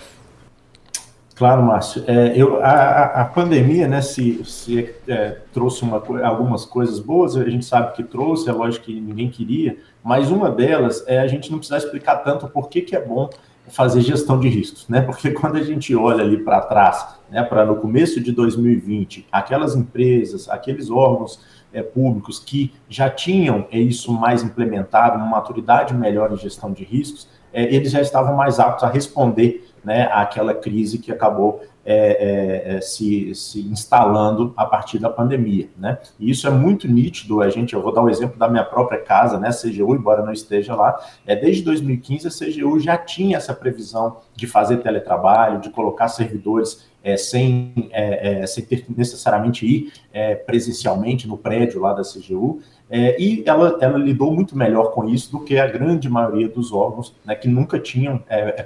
Claro, 1.38 1.62
Márcio. 1.62 2.02
É, 2.08 2.32
eu, 2.34 2.56
a, 2.64 3.04
a 3.22 3.24
pandemia, 3.24 3.86
né, 3.86 4.00
se, 4.02 4.44
se 4.44 4.90
é, 5.06 5.36
trouxe 5.52 5.84
uma, 5.84 6.02
algumas 6.24 6.64
coisas 6.64 6.98
boas, 6.98 7.36
a 7.36 7.48
gente 7.48 7.64
sabe 7.64 7.94
que 7.94 8.02
trouxe, 8.02 8.50
é 8.50 8.52
lógico 8.52 8.86
que 8.86 9.00
ninguém 9.00 9.30
queria, 9.30 9.76
mas 10.02 10.32
uma 10.32 10.50
delas 10.50 11.04
é 11.06 11.20
a 11.20 11.28
gente 11.28 11.48
não 11.52 11.58
precisar 11.58 11.78
explicar 11.78 12.16
tanto 12.24 12.48
por 12.48 12.68
que, 12.68 12.80
que 12.80 12.96
é 12.96 13.00
bom 13.00 13.30
fazer 13.68 14.00
gestão 14.00 14.40
de 14.40 14.48
riscos, 14.48 14.88
né? 14.88 15.00
Porque 15.00 15.30
quando 15.32 15.56
a 15.56 15.62
gente 15.62 15.94
olha 15.94 16.24
ali 16.24 16.38
para 16.38 16.60
trás, 16.62 17.06
né, 17.30 17.42
para 17.44 17.64
no 17.64 17.76
começo 17.76 18.20
de 18.20 18.32
2020, 18.32 19.26
aquelas 19.30 19.76
empresas, 19.76 20.48
aqueles 20.48 20.90
órgãos 20.90 21.40
é, 21.72 21.82
públicos 21.82 22.38
que 22.38 22.72
já 22.88 23.10
tinham 23.10 23.66
isso 23.70 24.12
mais 24.12 24.42
implementado, 24.42 25.16
uma 25.16 25.26
maturidade 25.26 25.94
melhor 25.94 26.32
em 26.32 26.36
gestão 26.36 26.72
de 26.72 26.84
riscos, 26.84 27.28
é, 27.52 27.62
eles 27.74 27.92
já 27.92 28.00
estavam 28.00 28.36
mais 28.36 28.60
aptos 28.60 28.84
a 28.84 28.88
responder 28.88 29.66
né, 29.84 30.08
àquela 30.12 30.54
crise 30.54 30.98
que 30.98 31.10
acabou 31.10 31.62
é, 31.90 31.94
é, 31.94 32.76
é, 32.76 32.80
se, 32.82 33.34
se, 33.34 33.62
instalando 33.62 34.52
a 34.54 34.66
partir 34.66 34.98
da 34.98 35.08
pandemia, 35.08 35.70
né? 35.74 35.96
E 36.20 36.30
isso 36.30 36.46
é 36.46 36.50
muito 36.50 36.86
nítido. 36.86 37.40
A 37.40 37.48
gente, 37.48 37.72
eu 37.72 37.80
vou 37.80 37.94
dar 37.94 38.02
o 38.02 38.04
um 38.04 38.10
exemplo 38.10 38.38
da 38.38 38.46
minha 38.46 38.62
própria 38.62 39.00
casa, 39.00 39.38
né? 39.38 39.48
CGU, 39.48 39.94
embora 39.94 40.22
não 40.22 40.30
esteja 40.30 40.74
lá, 40.74 41.02
é 41.26 41.34
desde 41.34 41.62
2015 41.62 42.28
a 42.28 42.30
CGU 42.30 42.78
já 42.78 42.98
tinha 42.98 43.38
essa 43.38 43.54
previsão 43.54 44.18
de 44.36 44.46
fazer 44.46 44.82
teletrabalho, 44.82 45.62
de 45.62 45.70
colocar 45.70 46.08
servidores 46.08 46.86
é, 47.02 47.16
sem, 47.16 47.88
é, 47.92 48.42
é, 48.42 48.46
sem 48.46 48.64
ter 48.64 48.84
necessariamente 48.88 49.64
ir 49.64 49.92
é, 50.12 50.34
presencialmente 50.34 51.28
no 51.28 51.38
prédio 51.38 51.80
lá 51.80 51.92
da 51.92 52.02
CGU. 52.02 52.60
É, 52.90 53.20
e 53.20 53.42
ela, 53.46 53.76
ela, 53.82 53.98
lidou 53.98 54.32
muito 54.32 54.56
melhor 54.56 54.92
com 54.92 55.06
isso 55.06 55.30
do 55.30 55.40
que 55.40 55.58
a 55.58 55.66
grande 55.66 56.08
maioria 56.08 56.48
dos 56.48 56.72
órgãos 56.72 57.14
né, 57.24 57.34
que 57.34 57.46
nunca 57.46 57.78
tinham 57.78 58.22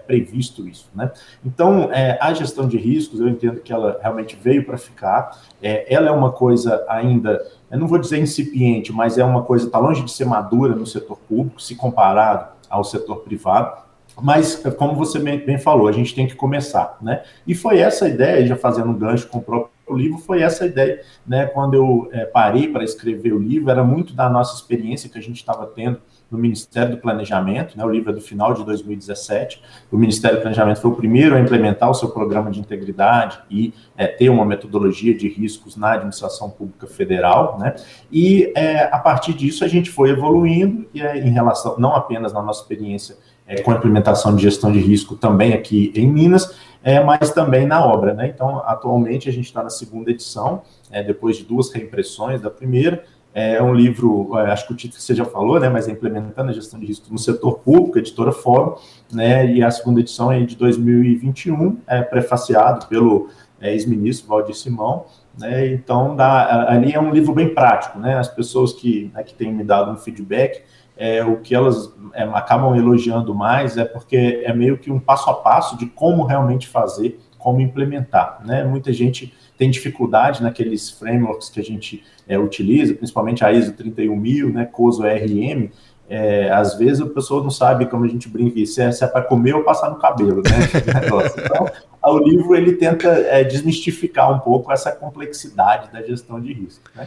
previsto 0.07 0.67
isso. 0.69 0.89
Né? 0.95 1.11
Então, 1.45 1.91
a 2.21 2.33
gestão 2.33 2.69
de 2.69 2.77
riscos, 2.79 3.19
eu 3.19 3.29
entendo 3.29 3.61
que 3.61 3.73
ela 3.73 3.99
realmente 4.01 4.39
veio 4.41 4.65
para 4.65 4.79
ficar. 4.79 5.43
Ela 5.61 6.09
é 6.09 6.13
uma 6.13 6.31
coisa 6.31 6.85
ainda, 6.89 7.45
eu 7.69 7.79
não 7.81 7.89
vou 7.89 7.99
dizer 7.99 8.21
incipiente, 8.21 8.93
mas 8.93 9.19
é 9.19 9.25
uma 9.25 9.43
coisa, 9.43 9.67
está 9.67 9.81
longe 9.81 10.05
de 10.05 10.13
ser 10.13 10.25
madura 10.25 10.77
no 10.77 10.87
setor 10.87 11.19
público, 11.29 11.61
se 11.61 11.75
comparado 11.75 12.47
ao 12.71 12.85
setor 12.85 13.23
privado. 13.23 13.82
Mas, 14.21 14.57
como 14.77 14.95
você 14.95 15.19
bem 15.19 15.59
falou, 15.59 15.89
a 15.89 15.93
gente 15.93 16.15
tem 16.15 16.27
que 16.27 16.35
começar, 16.35 16.99
né? 17.01 17.23
E 17.47 17.55
foi 17.55 17.79
essa 17.79 18.09
ideia, 18.09 18.47
já 18.47 18.57
fazendo 18.57 18.91
um 18.91 18.99
gancho 18.99 19.29
com 19.29 19.39
o 19.39 19.43
próprio 19.43 19.73
livro 19.97 20.19
foi 20.19 20.43
essa 20.43 20.67
ideia, 20.67 21.01
né? 21.27 21.47
Quando 21.47 21.75
eu 21.75 22.09
é, 22.13 22.25
parei 22.25 22.69
para 22.69 22.85
escrever 22.85 23.33
o 23.33 23.39
livro, 23.39 23.71
era 23.71 23.85
muito 23.85 24.15
da 24.15 24.29
nossa 24.29 24.55
experiência 24.55 25.09
que 25.09 25.19
a 25.19 25.23
gente 25.23 25.37
estava 25.37 25.67
tendo 25.67 25.99
no 26.31 26.39
Ministério 26.39 26.93
do 26.93 26.97
Planejamento, 26.97 27.77
né? 27.77 27.85
O 27.85 27.91
livro 27.91 28.11
é 28.11 28.15
do 28.15 28.21
final 28.21 28.55
de 28.55 28.65
2017. 28.65 29.63
O 29.91 29.99
Ministério 29.99 30.39
do 30.39 30.41
Planejamento 30.41 30.81
foi 30.81 30.91
o 30.91 30.95
primeiro 30.95 31.35
a 31.35 31.41
implementar 31.41 31.91
o 31.91 31.95
seu 31.95 32.09
programa 32.09 32.51
de 32.51 32.59
integridade 32.59 33.39
e 33.51 33.75
é, 33.97 34.07
ter 34.07 34.31
uma 34.31 34.45
metodologia 34.45 35.15
de 35.15 35.29
riscos 35.29 35.77
na 35.77 35.93
administração 35.93 36.49
pública 36.49 36.87
federal, 36.87 37.59
né? 37.59 37.75
E 38.11 38.51
é, 38.57 38.85
a 38.85 38.99
partir 38.99 39.35
disso 39.35 39.65
a 39.65 39.69
gente 39.69 39.91
foi 39.91 40.11
evoluindo 40.11 40.87
e 40.95 41.03
é, 41.03 41.19
em 41.19 41.31
relação 41.31 41.77
não 41.79 41.95
apenas 41.95 42.33
na 42.33 42.43
nossa 42.43 42.63
experiência 42.63 43.17
é, 43.53 43.61
com 43.63 43.71
a 43.71 43.75
implementação 43.75 44.35
de 44.35 44.43
gestão 44.43 44.73
de 44.73 44.81
risco 44.81 45.15
também 45.15 45.53
aqui 45.53 45.93
em 45.95 46.11
Minas, 46.11 46.57
é, 46.83 47.03
mas 47.03 47.31
também 47.31 47.67
na 47.67 47.85
obra. 47.85 48.15
Né? 48.15 48.33
Então, 48.35 48.63
atualmente 48.65 49.29
a 49.29 49.33
gente 49.33 49.45
está 49.45 49.63
na 49.63 49.71
segunda 49.71 50.11
edição, 50.11 50.63
é, 50.91 51.03
depois 51.03 51.37
de 51.37 51.45
duas 51.45 51.71
reimpressões 51.73 52.41
da 52.41 52.51
primeira. 52.51 53.05
É 53.35 53.63
um 53.63 53.73
livro, 53.73 54.37
é, 54.39 54.51
acho 54.51 54.67
que 54.67 54.73
o 54.75 54.77
título 54.77 55.01
você 55.01 55.15
já 55.15 55.25
falou, 55.25 55.59
né, 55.59 55.69
mas 55.71 55.89
é 55.89 55.93
Implementando 55.93 56.51
a 56.51 56.53
Gestão 56.53 56.79
de 56.79 56.85
Risco 56.85 57.11
no 57.11 57.19
Setor 57.19 57.61
Público, 57.61 57.99
editora 57.99 58.31
Fórum, 58.31 58.75
né, 59.11 59.51
e 59.51 59.63
a 59.63 59.71
segunda 59.71 60.01
edição 60.01 60.31
é 60.31 60.41
de 60.41 60.55
2021, 60.55 61.79
é 61.87 62.03
prefaciado 62.03 62.87
pelo 62.89 63.31
é, 63.59 63.73
ex-ministro 63.73 64.29
Valdir 64.29 64.55
Simão, 64.55 65.07
né, 65.39 65.67
então 65.69 66.15
dá, 66.15 66.71
ali 66.71 66.93
é 66.93 67.01
um 67.01 67.11
livro 67.11 67.33
bem 67.33 67.55
prático, 67.55 67.99
né, 67.99 68.19
as 68.19 68.29
pessoas 68.29 68.75
que, 68.75 69.11
né, 69.15 69.23
que 69.23 69.33
têm 69.33 69.51
me 69.51 69.65
dado 69.65 69.91
um 69.91 69.97
feedback, 69.97 70.63
é, 70.97 71.25
o 71.25 71.39
que 71.39 71.55
elas 71.55 71.93
é, 72.13 72.23
acabam 72.25 72.77
elogiando 72.77 73.35
mais 73.35 73.77
é 73.77 73.85
porque 73.85 74.43
é 74.45 74.53
meio 74.53 74.79
que 74.79 74.91
um 74.91 75.01
passo 75.01 75.31
a 75.31 75.35
passo 75.35 75.77
de 75.77 75.87
como 75.87 76.25
realmente 76.25 76.69
fazer, 76.69 77.19
como 77.39 77.61
implementar, 77.61 78.41
né, 78.45 78.63
muita 78.65 78.93
gente 78.93 79.35
tem 79.59 79.71
dificuldade 79.71 80.43
naqueles 80.43 80.91
frameworks 80.91 81.49
que 81.49 81.61
a 81.61 81.65
gente 81.65 82.05
é, 82.29 82.39
utiliza, 82.39 82.95
principalmente 82.95 83.45
a 83.45 83.53
ISO 83.53 83.73
31000, 83.73 84.53
né, 84.53 84.65
COSO 84.65 85.03
RM, 85.03 85.71
é, 86.09 86.51
às 86.51 86.77
vezes 86.77 87.01
a 87.01 87.07
pessoa 87.07 87.43
não 87.43 87.51
sabe 87.51 87.87
como 87.87 88.05
a 88.05 88.09
gente 88.09 88.29
brinca, 88.29 88.65
se 88.67 88.83
é, 88.83 88.89
é 88.89 89.07
para 89.07 89.23
comer 89.23 89.55
ou 89.55 89.63
passar 89.63 89.89
no 89.89 89.97
cabelo, 89.97 90.43
né? 90.43 90.51
então, 91.39 92.15
o 92.15 92.19
livro 92.19 92.55
ele 92.55 92.75
tenta 92.75 93.09
é, 93.09 93.43
desmistificar 93.43 94.31
um 94.31 94.39
pouco 94.41 94.71
essa 94.71 94.93
complexidade 94.93 95.91
da 95.91 96.03
gestão 96.03 96.39
de 96.39 96.53
risco. 96.53 96.85
Né? 96.95 97.07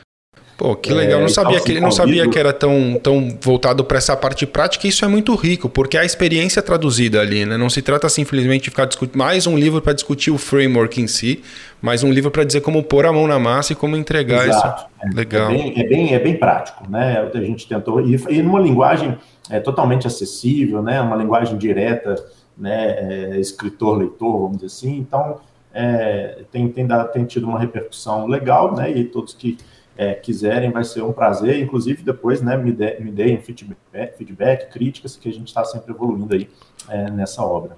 Pô, 0.58 0.74
que 0.74 0.94
legal. 0.94 1.20
É, 1.20 1.22
não 1.22 1.28
sabia 1.28 1.60
que 1.60 1.72
ele 1.72 1.82
não 1.82 1.92
sabia 1.92 2.30
que 2.30 2.40
era 2.40 2.54
tão, 2.54 2.98
tão 3.04 3.38
voltado 3.42 3.84
para 3.84 3.98
essa 3.98 4.16
parte 4.16 4.46
prática. 4.46 4.88
Isso 4.88 5.04
é 5.04 5.08
muito 5.08 5.36
rico, 5.36 5.68
porque 5.68 5.98
a 5.98 6.06
experiência 6.06 6.60
é 6.60 6.64
traduzida 6.64 7.20
ali, 7.20 7.46
né? 7.46 7.58
Não 7.58 7.70
se 7.70 7.82
trata 7.82 8.08
simplesmente 8.08 8.64
de 8.64 8.70
ficar 8.70 8.86
discutindo 8.86 9.18
mais 9.18 9.46
um 9.48 9.58
livro 9.58 9.82
para 9.82 9.92
discutir 9.92 10.32
o 10.32 10.38
framework 10.38 11.02
em 11.02 11.08
si, 11.08 11.44
mas 11.82 12.04
um 12.04 12.12
livro 12.12 12.32
para 12.32 12.46
dizer 12.46 12.62
como 12.62 12.82
pôr 12.82 13.06
a 13.06 13.12
mão 13.12 13.28
na 13.28 13.38
massa 13.38 13.74
e 13.74 13.76
como 13.76 13.98
entregar 13.98 14.48
Exato. 14.48 14.86
isso. 15.02 15.12
É, 15.12 15.16
legal. 15.16 15.52
É 15.52 15.54
bem, 15.54 15.74
é 15.76 15.84
bem, 15.84 16.14
é 16.14 16.20
bem 16.20 16.38
prático, 16.38 16.90
né? 16.90 17.30
A 17.34 17.42
gente 17.42 17.68
tentou 17.68 18.00
e, 18.00 18.16
e 18.30 18.42
numa 18.42 18.60
linguagem 18.60 19.18
é, 19.50 19.60
totalmente 19.60 20.08
acessível, 20.08 20.82
né? 20.82 21.02
Uma 21.02 21.18
linguagem 21.18 21.58
direta, 21.58 22.16
né? 22.58 23.34
É, 23.34 23.40
escritor, 23.42 23.98
leitor, 23.98 24.40
vamos 24.40 24.58
dizer 24.60 24.68
assim. 24.68 24.98
Então 25.00 25.42
é, 25.74 26.44
tem, 26.50 26.70
tem, 26.70 26.88
dado, 26.88 27.12
tem 27.12 27.26
tido 27.26 27.46
uma 27.46 27.60
repercussão 27.60 28.26
legal, 28.26 28.74
né? 28.74 28.90
E 28.90 29.04
todos 29.04 29.34
que 29.34 29.58
é, 29.98 30.14
quiserem, 30.14 30.72
vai 30.72 30.84
ser 30.84 31.02
um 31.02 31.14
prazer. 31.14 31.60
Inclusive, 31.60 32.04
depois, 32.04 32.42
né, 32.42 32.58
me, 32.58 32.72
de, 32.72 33.00
me 33.00 33.12
deem 33.12 33.40
feedback, 33.40 34.18
feedback, 34.18 34.72
críticas, 34.72 35.16
que 35.16 35.30
a 35.30 35.34
gente 35.34 35.48
está 35.48 35.64
sempre 35.64 35.94
evoluindo 35.94 36.34
aí 36.34 36.50
é, 36.90 37.10
nessa 37.10 37.42
obra. 37.42 37.78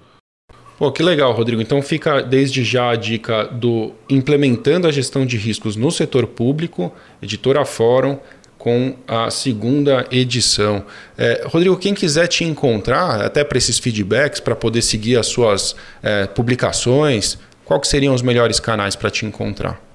Pô, 0.78 0.92
que 0.92 1.02
legal, 1.02 1.32
Rodrigo. 1.32 1.60
Então 1.60 1.82
fica 1.82 2.22
desde 2.22 2.62
já 2.62 2.90
a 2.90 2.96
dica 2.96 3.46
do 3.46 3.92
Implementando 4.08 4.86
a 4.86 4.92
Gestão 4.92 5.26
de 5.26 5.36
Riscos 5.36 5.74
no 5.74 5.90
Setor 5.90 6.26
Público, 6.28 6.92
editora 7.20 7.64
Fórum, 7.64 8.18
com 8.56 8.94
a 9.06 9.28
segunda 9.30 10.06
edição. 10.10 10.84
É, 11.16 11.42
Rodrigo, 11.46 11.76
quem 11.76 11.94
quiser 11.94 12.26
te 12.28 12.44
encontrar, 12.44 13.22
até 13.22 13.42
para 13.42 13.58
esses 13.58 13.78
feedbacks, 13.78 14.40
para 14.40 14.54
poder 14.54 14.82
seguir 14.82 15.16
as 15.16 15.26
suas 15.26 15.74
é, 16.02 16.26
publicações, 16.26 17.38
quais 17.64 17.88
seriam 17.88 18.14
os 18.14 18.22
melhores 18.22 18.60
canais 18.60 18.94
para 18.94 19.10
te 19.10 19.26
encontrar? 19.26 19.87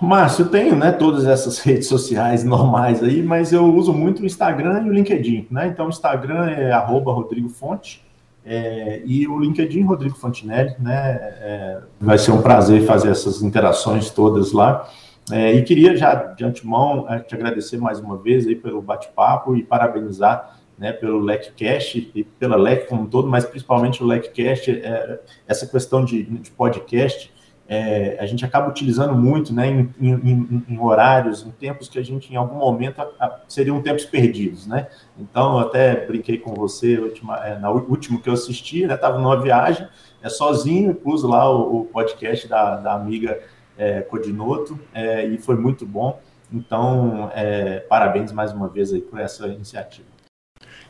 Márcio, 0.00 0.44
eu 0.44 0.50
tenho 0.50 0.76
né, 0.76 0.92
todas 0.92 1.26
essas 1.26 1.58
redes 1.64 1.88
sociais 1.88 2.44
normais 2.44 3.02
aí, 3.02 3.22
mas 3.22 3.52
eu 3.52 3.64
uso 3.74 3.92
muito 3.92 4.22
o 4.22 4.26
Instagram 4.26 4.82
e 4.84 4.90
o 4.90 4.92
LinkedIn. 4.92 5.46
Né? 5.50 5.68
Então, 5.68 5.86
o 5.86 5.88
Instagram 5.88 6.46
é 6.46 6.72
arroba 6.72 7.12
Rodrigo 7.12 7.48
Fonte 7.48 8.04
é, 8.44 9.02
e 9.04 9.26
o 9.26 9.38
LinkedIn 9.38 9.82
Rodrigo 9.82 10.16
Fontinelli. 10.16 10.74
Né? 10.78 11.18
É, 11.40 11.78
vai 12.00 12.18
ser 12.18 12.32
um 12.32 12.42
prazer 12.42 12.84
fazer 12.84 13.10
essas 13.10 13.42
interações 13.42 14.10
todas 14.10 14.52
lá. 14.52 14.88
É, 15.32 15.52
e 15.54 15.62
queria 15.62 15.96
já 15.96 16.14
de 16.14 16.44
antemão 16.44 17.06
é, 17.08 17.18
te 17.18 17.34
agradecer 17.34 17.78
mais 17.78 17.98
uma 17.98 18.16
vez 18.16 18.46
aí 18.46 18.54
pelo 18.54 18.80
bate-papo 18.80 19.56
e 19.56 19.62
parabenizar 19.62 20.56
né, 20.78 20.92
pelo 20.92 21.18
LecCast 21.18 22.12
e 22.14 22.22
pela 22.22 22.56
Lec 22.56 22.86
como 22.86 23.02
um 23.02 23.06
todo, 23.06 23.26
mas 23.26 23.44
principalmente 23.44 24.02
o 24.02 24.06
LecCast, 24.06 24.70
é, 24.70 25.20
essa 25.48 25.66
questão 25.66 26.04
de, 26.04 26.22
de 26.22 26.50
podcast 26.50 27.32
é, 27.68 28.16
a 28.20 28.26
gente 28.26 28.44
acaba 28.44 28.68
utilizando 28.68 29.14
muito 29.14 29.52
né, 29.52 29.68
em, 29.68 29.92
em, 30.00 30.64
em, 30.68 30.78
horários, 30.78 31.44
em 31.44 31.50
tempos 31.50 31.88
que 31.88 31.98
a 31.98 32.02
gente, 32.02 32.32
em 32.32 32.36
algum 32.36 32.56
momento, 32.56 33.00
a, 33.00 33.04
a, 33.18 33.40
seriam 33.48 33.82
tempos 33.82 34.04
perdidos. 34.04 34.66
Né? 34.66 34.86
Então, 35.18 35.58
eu 35.58 35.66
até 35.66 36.06
brinquei 36.06 36.38
com 36.38 36.54
você 36.54 36.98
última, 36.98 37.36
é, 37.44 37.58
na 37.58 37.70
último 37.70 38.20
que 38.20 38.28
eu 38.28 38.34
assisti, 38.34 38.84
estava 38.84 39.16
né, 39.16 39.22
numa 39.22 39.40
viagem, 39.40 39.86
é, 40.22 40.28
sozinho, 40.28 40.94
pus 40.94 41.22
lá 41.22 41.50
o, 41.50 41.80
o 41.80 41.84
podcast 41.86 42.46
da, 42.46 42.76
da 42.76 42.94
amiga 42.94 43.40
é, 43.76 44.00
Codinoto, 44.02 44.78
é, 44.94 45.26
e 45.26 45.38
foi 45.38 45.56
muito 45.56 45.84
bom. 45.84 46.20
Então, 46.52 47.30
é, 47.34 47.80
parabéns 47.80 48.30
mais 48.30 48.52
uma 48.52 48.68
vez 48.68 48.92
aí 48.92 49.00
por 49.00 49.18
essa 49.18 49.48
iniciativa. 49.48 50.15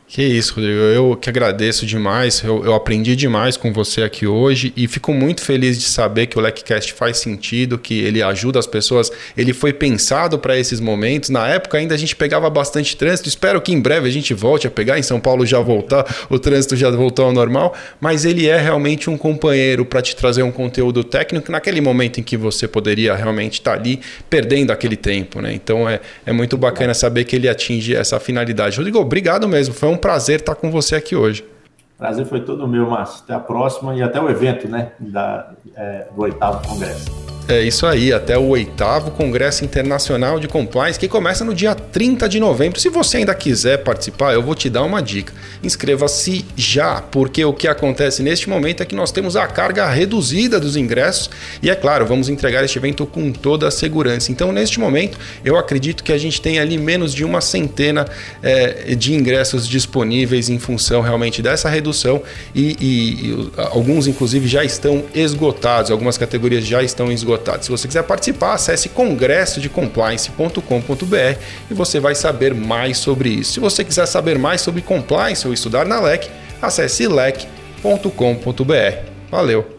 Que 0.09 0.23
isso, 0.23 0.55
Rodrigo. 0.55 0.79
Eu 0.79 1.17
que 1.17 1.29
agradeço 1.29 1.85
demais. 1.85 2.41
Eu, 2.41 2.63
eu, 2.63 2.73
aprendi 2.73 3.13
demais 3.13 3.57
com 3.57 3.73
você 3.73 4.03
aqui 4.03 4.25
hoje 4.25 4.71
e 4.77 4.87
fico 4.87 5.13
muito 5.13 5.41
feliz 5.41 5.77
de 5.77 5.83
saber 5.83 6.27
que 6.27 6.37
o 6.37 6.41
LecCast 6.41 6.93
faz 6.93 7.17
sentido, 7.17 7.77
que 7.77 7.99
ele 7.99 8.23
ajuda 8.23 8.57
as 8.57 8.65
pessoas. 8.65 9.11
Ele 9.35 9.51
foi 9.51 9.73
pensado 9.73 10.39
para 10.39 10.57
esses 10.57 10.79
momentos. 10.79 11.29
Na 11.29 11.45
época 11.49 11.77
ainda 11.77 11.93
a 11.93 11.97
gente 11.97 12.15
pegava 12.15 12.49
bastante 12.49 12.95
trânsito. 12.95 13.27
Espero 13.27 13.59
que 13.61 13.73
em 13.73 13.81
breve 13.81 14.07
a 14.07 14.11
gente 14.11 14.33
volte 14.33 14.65
a 14.65 14.71
pegar. 14.71 14.97
Em 14.97 15.03
São 15.03 15.19
Paulo 15.19 15.45
já 15.45 15.59
voltar, 15.59 16.05
o 16.29 16.39
trânsito 16.39 16.77
já 16.77 16.89
voltou 16.89 17.25
ao 17.25 17.33
normal. 17.33 17.75
Mas 17.99 18.23
ele 18.23 18.47
é 18.47 18.57
realmente 18.57 19.09
um 19.09 19.17
companheiro 19.17 19.83
para 19.83 20.01
te 20.01 20.15
trazer 20.15 20.41
um 20.41 20.53
conteúdo 20.53 21.03
técnico 21.03 21.51
naquele 21.51 21.81
momento 21.81 22.21
em 22.21 22.23
que 22.23 22.37
você 22.37 22.65
poderia 22.65 23.13
realmente 23.13 23.55
estar 23.55 23.73
tá 23.73 23.77
ali 23.77 23.99
perdendo 24.29 24.71
aquele 24.71 24.95
tempo. 24.95 25.41
Né? 25.41 25.53
Então 25.53 25.87
é, 25.87 25.99
é 26.25 26.31
muito 26.31 26.55
bacana 26.57 26.93
saber 26.93 27.25
que 27.25 27.35
ele 27.35 27.49
atinge 27.49 27.93
essa 27.93 28.17
finalidade. 28.21 28.77
Rodrigo, 28.77 28.99
obrigado 28.99 29.49
mesmo. 29.49 29.73
Foi 29.73 29.89
um 29.89 29.96
um 29.97 29.99
prazer 29.99 30.39
estar 30.39 30.55
com 30.55 30.69
você 30.69 30.95
aqui 30.95 31.15
hoje. 31.15 31.43
Prazer 31.97 32.25
foi 32.27 32.41
todo 32.41 32.67
meu, 32.67 32.89
Márcio. 32.89 33.23
Até 33.23 33.33
a 33.33 33.39
próxima 33.39 33.95
e 33.95 34.03
até 34.03 34.21
o 34.21 34.29
evento 34.29 34.67
né, 34.67 34.91
da, 34.99 35.51
é, 35.75 36.07
do 36.15 36.21
oitavo 36.21 36.65
congresso. 36.67 37.36
É 37.49 37.61
isso 37.61 37.85
aí, 37.85 38.11
até 38.11 38.37
o 38.37 38.49
oitavo 38.49 39.09
Congresso 39.11 39.63
Internacional 39.63 40.37
de 40.37 40.49
Compliance, 40.49 40.99
que 40.99 41.07
começa 41.07 41.45
no 41.45 41.53
dia 41.53 41.73
30 41.73 42.27
de 42.27 42.41
novembro. 42.41 42.77
Se 42.77 42.89
você 42.89 43.17
ainda 43.17 43.33
quiser 43.33 43.77
participar, 43.77 44.33
eu 44.33 44.43
vou 44.43 44.53
te 44.53 44.69
dar 44.69 44.83
uma 44.83 45.01
dica. 45.01 45.31
Inscreva-se 45.63 46.43
já, 46.57 47.01
porque 47.01 47.45
o 47.45 47.53
que 47.53 47.65
acontece 47.65 48.21
neste 48.21 48.49
momento 48.49 48.83
é 48.83 48.85
que 48.85 48.93
nós 48.93 49.13
temos 49.13 49.37
a 49.37 49.47
carga 49.47 49.89
reduzida 49.89 50.59
dos 50.59 50.75
ingressos 50.75 51.29
e, 51.63 51.69
é 51.69 51.75
claro, 51.75 52.05
vamos 52.05 52.27
entregar 52.27 52.65
este 52.65 52.79
evento 52.79 53.05
com 53.05 53.31
toda 53.31 53.69
a 53.69 53.71
segurança. 53.71 54.29
Então, 54.29 54.51
neste 54.51 54.77
momento, 54.77 55.17
eu 55.45 55.55
acredito 55.57 56.03
que 56.03 56.11
a 56.11 56.17
gente 56.17 56.41
tem 56.41 56.59
ali 56.59 56.77
menos 56.77 57.13
de 57.13 57.23
uma 57.23 57.39
centena 57.39 58.05
é, 58.43 58.93
de 58.93 59.13
ingressos 59.13 59.65
disponíveis 59.65 60.49
em 60.49 60.59
função 60.59 60.99
realmente 60.99 61.41
dessa 61.41 61.69
redução 61.69 62.21
e, 62.53 62.75
e, 62.77 63.31
e 63.31 63.51
alguns, 63.55 64.05
inclusive, 64.05 64.49
já 64.49 64.65
estão 64.65 65.05
esgotados, 65.15 65.91
algumas 65.91 66.17
categorias 66.17 66.65
já 66.65 66.83
estão 66.83 67.09
esgotadas 67.09 67.36
esgotado. 67.37 67.63
Se 67.63 67.71
você 67.71 67.87
quiser 67.87 68.03
participar, 68.03 68.53
acesse 68.53 68.89
congressodecompliance.com.br 68.89 71.39
e 71.69 71.73
você 71.73 71.99
vai 71.99 72.15
saber 72.15 72.53
mais 72.53 72.97
sobre 72.97 73.29
isso. 73.29 73.53
Se 73.53 73.59
você 73.59 73.83
quiser 73.83 74.07
saber 74.07 74.37
mais 74.37 74.61
sobre 74.61 74.81
compliance 74.81 75.47
ou 75.47 75.53
estudar 75.53 75.85
na 75.85 75.99
LEC, 75.99 76.29
acesse 76.61 77.07
lec.com.br. 77.07 77.47
Valeu! 79.29 79.76